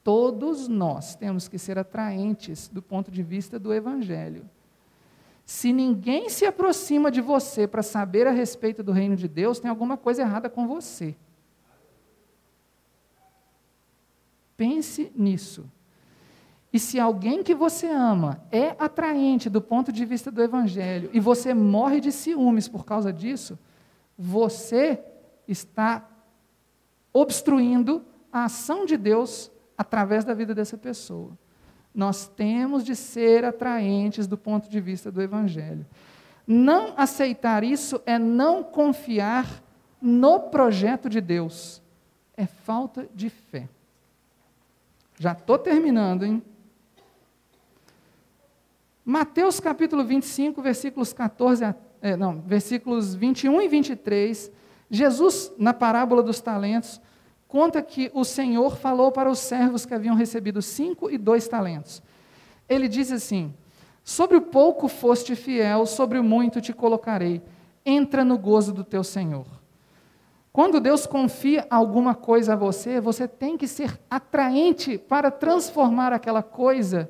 [0.04, 4.50] Todos nós temos que ser atraentes do ponto de vista do Evangelho.
[5.46, 9.70] Se ninguém se aproxima de você para saber a respeito do reino de Deus, tem
[9.70, 11.16] alguma coisa errada com você.
[14.62, 15.66] Pense nisso.
[16.72, 21.20] E se alguém que você ama é atraente do ponto de vista do Evangelho e
[21.20, 23.58] você morre de ciúmes por causa disso,
[24.16, 25.04] você
[25.48, 26.08] está
[27.12, 31.32] obstruindo a ação de Deus através da vida dessa pessoa.
[31.92, 35.88] Nós temos de ser atraentes do ponto de vista do Evangelho.
[36.46, 39.64] Não aceitar isso é não confiar
[40.00, 41.82] no projeto de Deus.
[42.38, 43.68] É falta de fé.
[45.22, 46.42] Já estou terminando, hein?
[49.06, 54.52] Mateus capítulo 25, versículos 14 a, é, não, versículos 21 e 23,
[54.90, 57.00] Jesus, na parábola dos talentos,
[57.48, 62.02] conta que o Senhor falou para os servos que haviam recebido cinco e dois talentos.
[62.68, 63.54] Ele diz assim:
[64.04, 67.44] Sobre o pouco foste fiel, sobre o muito te colocarei.
[67.86, 69.61] Entra no gozo do teu Senhor.
[70.54, 76.44] Quando Deus confia alguma coisa a você, você tem que ser atraente para transformar aquela
[76.44, 77.10] coisa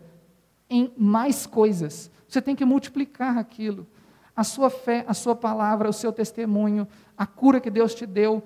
[0.70, 2.12] em mais coisas.
[2.28, 3.88] Você tem que multiplicar aquilo.
[4.36, 6.88] A sua fé, a sua palavra, o seu testemunho,
[7.18, 8.44] a cura que Deus te deu,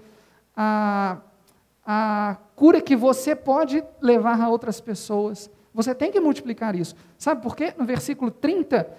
[0.55, 1.17] a,
[1.85, 5.51] a cura que você pode levar a outras pessoas.
[5.73, 6.95] Você tem que multiplicar isso.
[7.17, 7.73] Sabe por quê?
[7.77, 8.89] No versículo 30,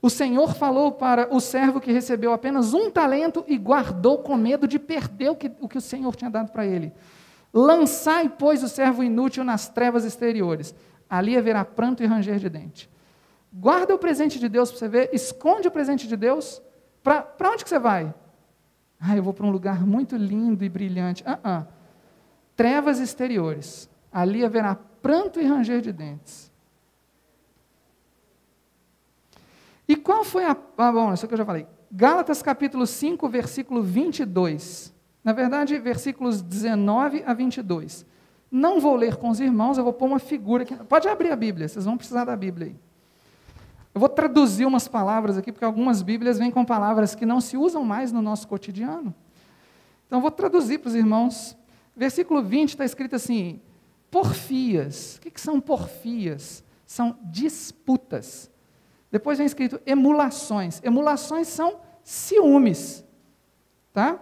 [0.00, 4.68] o Senhor falou para o servo que recebeu apenas um talento e guardou com medo
[4.68, 6.92] de perder o que o, que o Senhor tinha dado para ele.
[7.52, 10.74] Lançai, pois, o servo inútil nas trevas exteriores
[11.08, 12.90] ali haverá pranto e ranger de dente.
[13.52, 16.60] Guarda o presente de Deus para você ver, esconde o presente de Deus.
[17.02, 18.12] Para onde que você vai?
[19.00, 21.22] Ah, eu vou para um lugar muito lindo e brilhante.
[21.26, 21.66] Ah, ah.
[22.54, 23.88] Trevas exteriores.
[24.12, 26.52] Ali haverá pranto e ranger de dentes.
[29.88, 30.56] E qual foi a.
[30.76, 31.66] Ah, bom, isso que eu já falei.
[31.90, 34.94] Gálatas capítulo 5, versículo 22.
[35.22, 38.04] Na verdade, versículos 19 a 22.
[38.50, 40.74] Não vou ler com os irmãos, eu vou pôr uma figura aqui.
[40.84, 42.76] Pode abrir a Bíblia, vocês vão precisar da Bíblia aí.
[43.94, 47.56] Eu vou traduzir umas palavras aqui, porque algumas Bíblias vêm com palavras que não se
[47.56, 49.14] usam mais no nosso cotidiano.
[50.06, 51.56] Então, eu vou traduzir para os irmãos.
[51.96, 53.60] Versículo 20 está escrito assim:
[54.10, 55.16] porfias.
[55.16, 56.62] O que, que são porfias?
[56.86, 58.50] São disputas.
[59.10, 60.80] Depois vem escrito emulações.
[60.82, 63.04] Emulações são ciúmes.
[63.92, 64.20] Tá?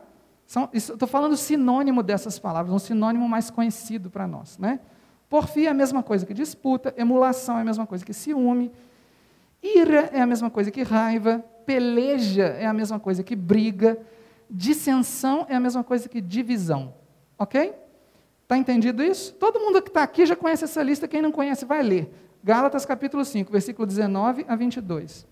[0.73, 4.59] Estou falando sinônimo dessas palavras, um sinônimo mais conhecido para nós.
[4.59, 4.81] Né?
[5.29, 8.71] Porfia é a mesma coisa que disputa, emulação é a mesma coisa que ciúme,
[9.63, 13.99] ira é a mesma coisa que raiva, peleja é a mesma coisa que briga,
[14.49, 16.95] dissensão é a mesma coisa que divisão.
[17.39, 17.75] Ok?
[18.43, 19.33] Está entendido isso?
[19.35, 22.15] Todo mundo que está aqui já conhece essa lista, quem não conhece vai ler.
[22.45, 25.27] Gálatas capítulo 5, versículo 19 a 22.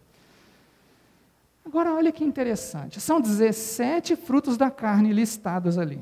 [1.62, 3.02] Agora, olha que interessante.
[3.02, 6.00] São 17 frutos da carne listados ali.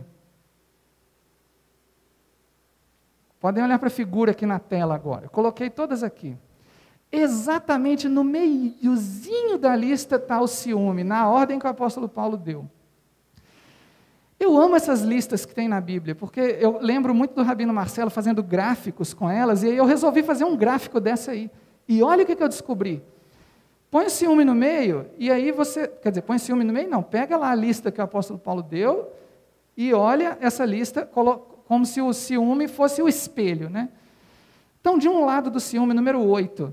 [3.41, 5.27] Podem olhar para a figura aqui na tela agora.
[5.27, 6.39] Eu coloquei todas aqui.
[7.11, 12.71] Exatamente no meiozinho da lista está o ciúme, na ordem que o apóstolo Paulo deu.
[14.41, 18.09] Eu amo essas listas que tem na Bíblia, porque eu lembro muito do Rabino Marcelo
[18.09, 21.51] fazendo gráficos com elas, e aí eu resolvi fazer um gráfico dessa aí.
[21.86, 23.03] E olha o que eu descobri.
[23.91, 25.86] Põe o ciúme no meio, e aí você.
[25.86, 26.88] Quer dizer, põe o ciúme no meio?
[26.88, 27.03] Não.
[27.03, 29.12] Pega lá a lista que o apóstolo Paulo deu
[29.76, 33.68] e olha essa lista como se o ciúme fosse o espelho.
[33.68, 33.91] Né?
[34.80, 36.72] Então, de um lado do ciúme, número 8,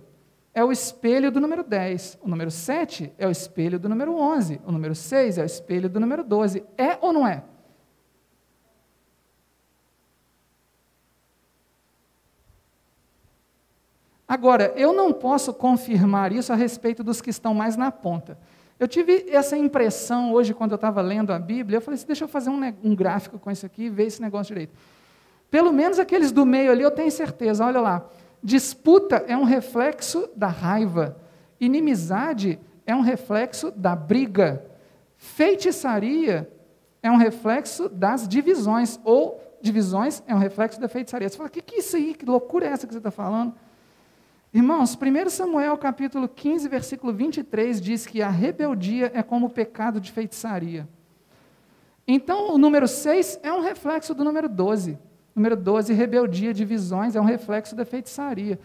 [0.54, 2.20] é o espelho do número 10.
[2.22, 4.62] O número 7 é o espelho do número 11.
[4.66, 6.64] O número 6 é o espelho do número 12.
[6.78, 7.44] É ou não é?
[14.28, 18.38] Agora, eu não posso confirmar isso a respeito dos que estão mais na ponta.
[18.80, 22.26] Eu tive essa impressão hoje, quando eu estava lendo a Bíblia, eu falei assim, deixa
[22.26, 24.74] eu fazer um, um gráfico com isso aqui e ver esse negócio direito.
[25.50, 28.06] Pelo menos aqueles do meio ali, eu tenho certeza, olha lá.
[28.44, 31.18] Disputa é um reflexo da raiva.
[31.60, 34.64] Inimizade é um reflexo da briga.
[35.16, 36.52] Feitiçaria
[37.02, 41.28] é um reflexo das divisões, ou divisões é um reflexo da feitiçaria.
[41.28, 42.14] Você fala, o que, que é isso aí?
[42.14, 43.56] Que loucura é essa que você está falando?
[44.54, 50.00] Irmãos, 1 Samuel capítulo 15, versículo 23 diz que a rebeldia é como o pecado
[50.00, 50.88] de feitiçaria.
[52.08, 54.98] Então, o número 6 é um reflexo do número 12.
[55.36, 58.58] Número 12, rebeldia, divisões, é um reflexo da feitiçaria.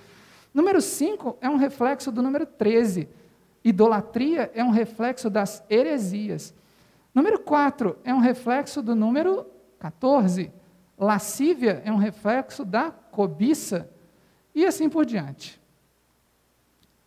[0.54, 3.08] Número 5 é um reflexo do número 13.
[3.64, 6.54] Idolatria é um reflexo das heresias.
[7.12, 9.46] Número 4 é um reflexo do número
[9.80, 10.52] 14.
[10.96, 13.90] Lascívia é um reflexo da cobiça.
[14.54, 15.61] E assim por diante.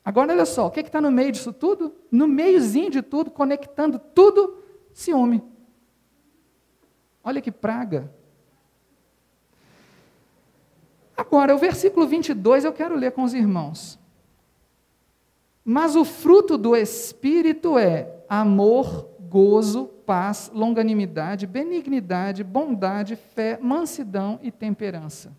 [0.05, 1.95] Agora, olha só, o que é está no meio disso tudo?
[2.11, 5.43] No meiozinho de tudo, conectando tudo, ciúme.
[7.23, 8.13] Olha que praga.
[11.17, 13.97] Agora, o versículo 22 eu quero ler com os irmãos.
[15.63, 24.51] Mas o fruto do Espírito é amor, gozo, paz, longanimidade, benignidade, bondade, fé, mansidão e
[24.51, 25.35] temperança.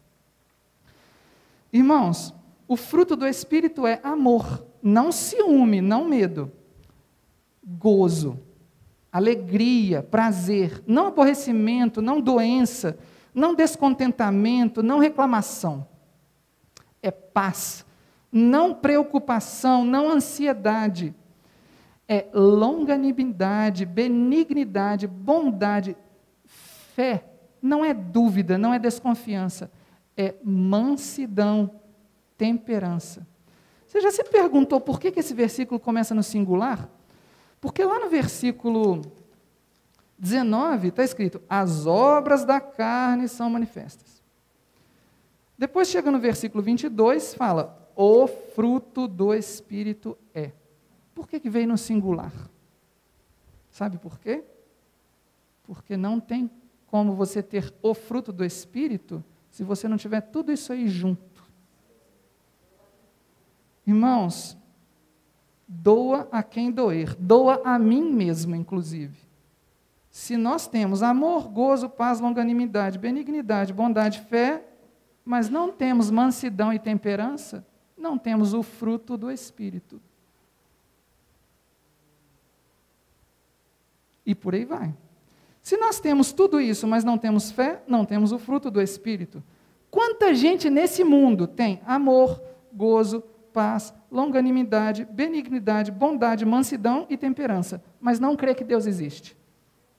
[1.72, 2.34] Irmãos,
[2.68, 6.50] o fruto do Espírito é amor, não ciúme, não medo.
[7.64, 8.38] Gozo,
[9.12, 12.98] alegria, prazer, não aborrecimento, não doença,
[13.34, 15.86] não descontentamento, não reclamação.
[17.02, 17.84] É paz,
[18.32, 21.14] não preocupação, não ansiedade.
[22.08, 25.96] É longanimidade, benignidade, bondade,
[26.44, 27.24] fé.
[27.60, 29.70] Não é dúvida, não é desconfiança.
[30.16, 31.70] É mansidão,
[32.36, 33.26] temperança.
[33.86, 36.88] Você já se perguntou por que, esse versículo começa no singular?
[37.60, 39.02] Porque lá no versículo
[40.18, 44.22] 19 está escrito: as obras da carne são manifestas.
[45.58, 50.52] Depois chega no versículo 22, fala: o fruto do Espírito é.
[51.14, 52.32] Por que, que veio no singular?
[53.70, 54.44] Sabe por quê?
[55.62, 56.50] Porque não tem
[56.86, 61.35] como você ter o fruto do Espírito se você não tiver tudo isso aí junto.
[63.86, 64.56] Irmãos,
[65.68, 69.16] doa a quem doer, doa a mim mesmo, inclusive.
[70.10, 74.64] Se nós temos amor, gozo, paz, longanimidade, benignidade, bondade, fé,
[75.24, 77.66] mas não temos mansidão e temperança,
[77.96, 80.00] não temos o fruto do Espírito.
[84.24, 84.94] E por aí vai.
[85.62, 89.42] Se nós temos tudo isso, mas não temos fé, não temos o fruto do Espírito.
[89.90, 92.40] Quanta gente nesse mundo tem amor,
[92.72, 93.22] gozo,
[93.56, 99.34] paz, longanimidade, benignidade, bondade, mansidão e temperança, mas não crê que Deus existe.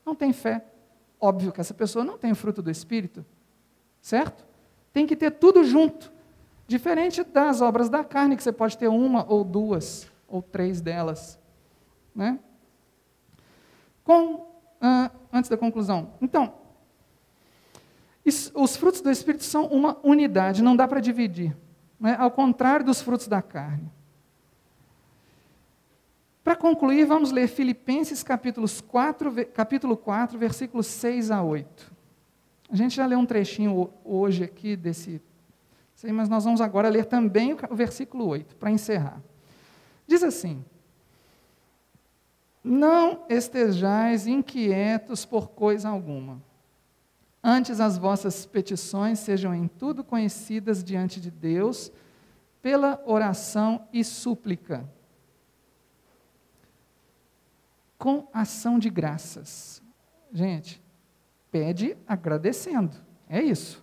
[0.05, 0.63] Não tem fé.
[1.19, 3.25] Óbvio que essa pessoa não tem o fruto do Espírito,
[3.99, 4.45] certo?
[4.93, 6.11] Tem que ter tudo junto.
[6.67, 11.39] Diferente das obras da carne, que você pode ter uma ou duas ou três delas.
[12.13, 12.37] Né?
[14.03, 16.11] Com, ah, antes da conclusão.
[16.21, 16.53] Então,
[18.53, 21.57] os frutos do Espírito são uma unidade, não dá para dividir
[21.99, 23.91] né, ao contrário dos frutos da carne.
[26.43, 31.91] Para concluir, vamos ler Filipenses capítulos 4, capítulo 4, versículos 6 a 8.
[32.69, 35.21] A gente já leu um trechinho hoje aqui desse,
[36.13, 39.21] mas nós vamos agora ler também o versículo 8, para encerrar.
[40.05, 40.63] Diz assim:
[42.63, 46.41] Não estejais inquietos por coisa alguma
[47.49, 51.89] Antes as vossas petições sejam em tudo conhecidas diante de Deus,
[52.61, 54.85] pela oração e súplica,
[57.97, 59.81] com ação de graças.
[60.29, 60.83] Gente,
[61.49, 62.97] pede agradecendo,
[63.29, 63.81] é isso.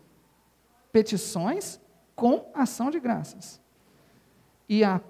[0.93, 1.81] Petições
[2.15, 3.63] com ação de graças.
[4.69, 5.01] E a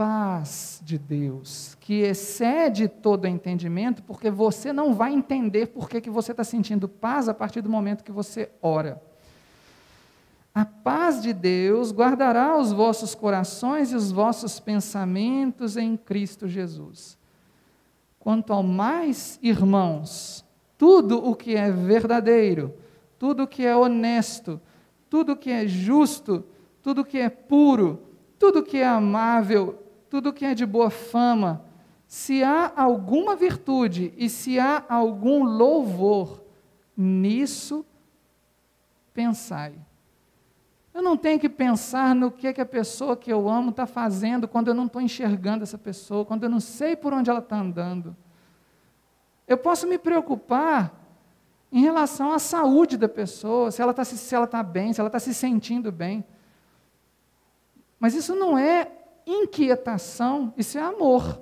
[0.00, 6.08] paz de Deus, que excede todo entendimento, porque você não vai entender por que, que
[6.08, 9.02] você está sentindo paz a partir do momento que você ora.
[10.54, 17.18] A paz de Deus guardará os vossos corações e os vossos pensamentos em Cristo Jesus.
[18.18, 20.42] Quanto ao mais, irmãos,
[20.78, 22.72] tudo o que é verdadeiro,
[23.18, 24.58] tudo o que é honesto,
[25.10, 26.42] tudo o que é justo,
[26.82, 28.00] tudo o que é puro,
[28.38, 29.79] tudo o que é amável
[30.10, 31.64] tudo que é de boa fama,
[32.06, 36.42] se há alguma virtude e se há algum louvor,
[36.96, 37.86] nisso
[39.14, 39.72] pensai.
[40.92, 44.48] Eu não tenho que pensar no que, que a pessoa que eu amo está fazendo
[44.48, 47.56] quando eu não estou enxergando essa pessoa, quando eu não sei por onde ela está
[47.56, 48.16] andando.
[49.46, 50.92] Eu posso me preocupar
[51.70, 55.32] em relação à saúde da pessoa, se ela está tá bem, se ela está se
[55.32, 56.24] sentindo bem.
[58.00, 58.90] Mas isso não é
[59.30, 61.40] inquietação, isso é amor.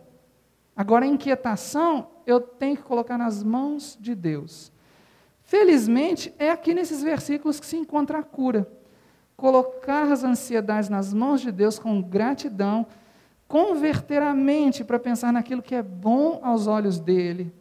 [0.77, 4.71] Agora, inquietação eu tenho que colocar nas mãos de Deus.
[5.43, 8.71] Felizmente, é aqui nesses versículos que se encontra a cura.
[9.37, 12.87] Colocar as ansiedades nas mãos de Deus com gratidão,
[13.47, 17.53] converter a mente para pensar naquilo que é bom aos olhos dele.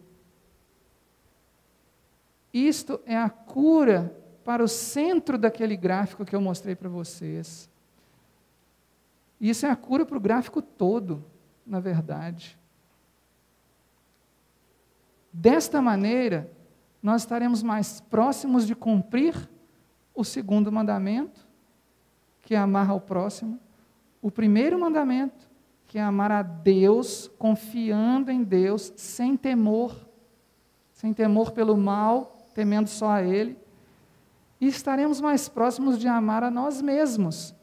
[2.53, 4.13] Isto é a cura
[4.43, 7.69] para o centro daquele gráfico que eu mostrei para vocês.
[9.39, 11.23] Isso é a cura para o gráfico todo,
[11.65, 12.57] na verdade.
[15.31, 16.51] Desta maneira,
[17.01, 19.49] nós estaremos mais próximos de cumprir
[20.15, 21.47] o segundo mandamento,
[22.41, 23.59] que é amar ao próximo,
[24.21, 25.47] o primeiro mandamento,
[25.85, 29.95] que é amar a Deus, confiando em Deus, sem temor,
[30.91, 33.57] sem temor pelo mal, temendo só a Ele,
[34.59, 37.53] e estaremos mais próximos de amar a nós mesmos,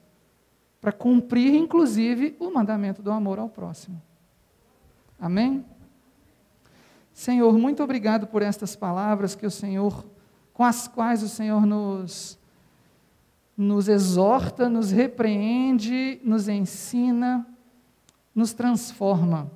[0.85, 4.03] para cumprir, inclusive, o mandamento do amor ao próximo.
[5.19, 5.65] Amém?
[7.11, 10.05] Senhor, muito obrigado por estas palavras que o Senhor,
[10.53, 12.39] com as quais o Senhor nos,
[13.57, 17.47] nos exorta, nos repreende, nos ensina,
[18.35, 19.51] nos transforma.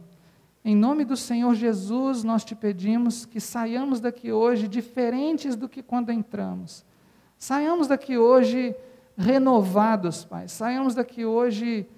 [0.65, 5.83] Em nome do Senhor Jesus, nós te pedimos que saiamos daqui hoje diferentes do que
[5.83, 6.87] quando entramos.
[7.39, 8.75] Saiamos daqui hoje
[9.19, 10.47] renovados, Pai.
[10.47, 11.89] Saiamos daqui hoje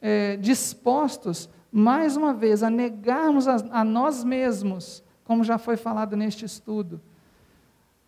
[0.00, 6.14] é, dispostos, mais uma vez, a negarmos a, a nós mesmos, como já foi falado
[6.16, 7.00] neste estudo,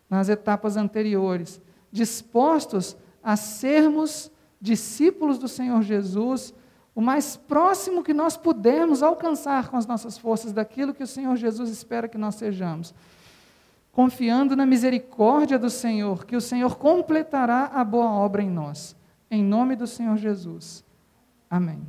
[0.09, 1.61] nas etapas anteriores,
[1.91, 6.53] dispostos a sermos discípulos do Senhor Jesus,
[6.95, 11.37] o mais próximo que nós pudermos alcançar com as nossas forças daquilo que o Senhor
[11.37, 12.95] Jesus espera que nós sejamos
[13.99, 18.95] confiando na misericórdia do Senhor, que o Senhor completará a boa obra em nós.
[19.29, 20.85] Em nome do Senhor Jesus.
[21.51, 21.83] Amém.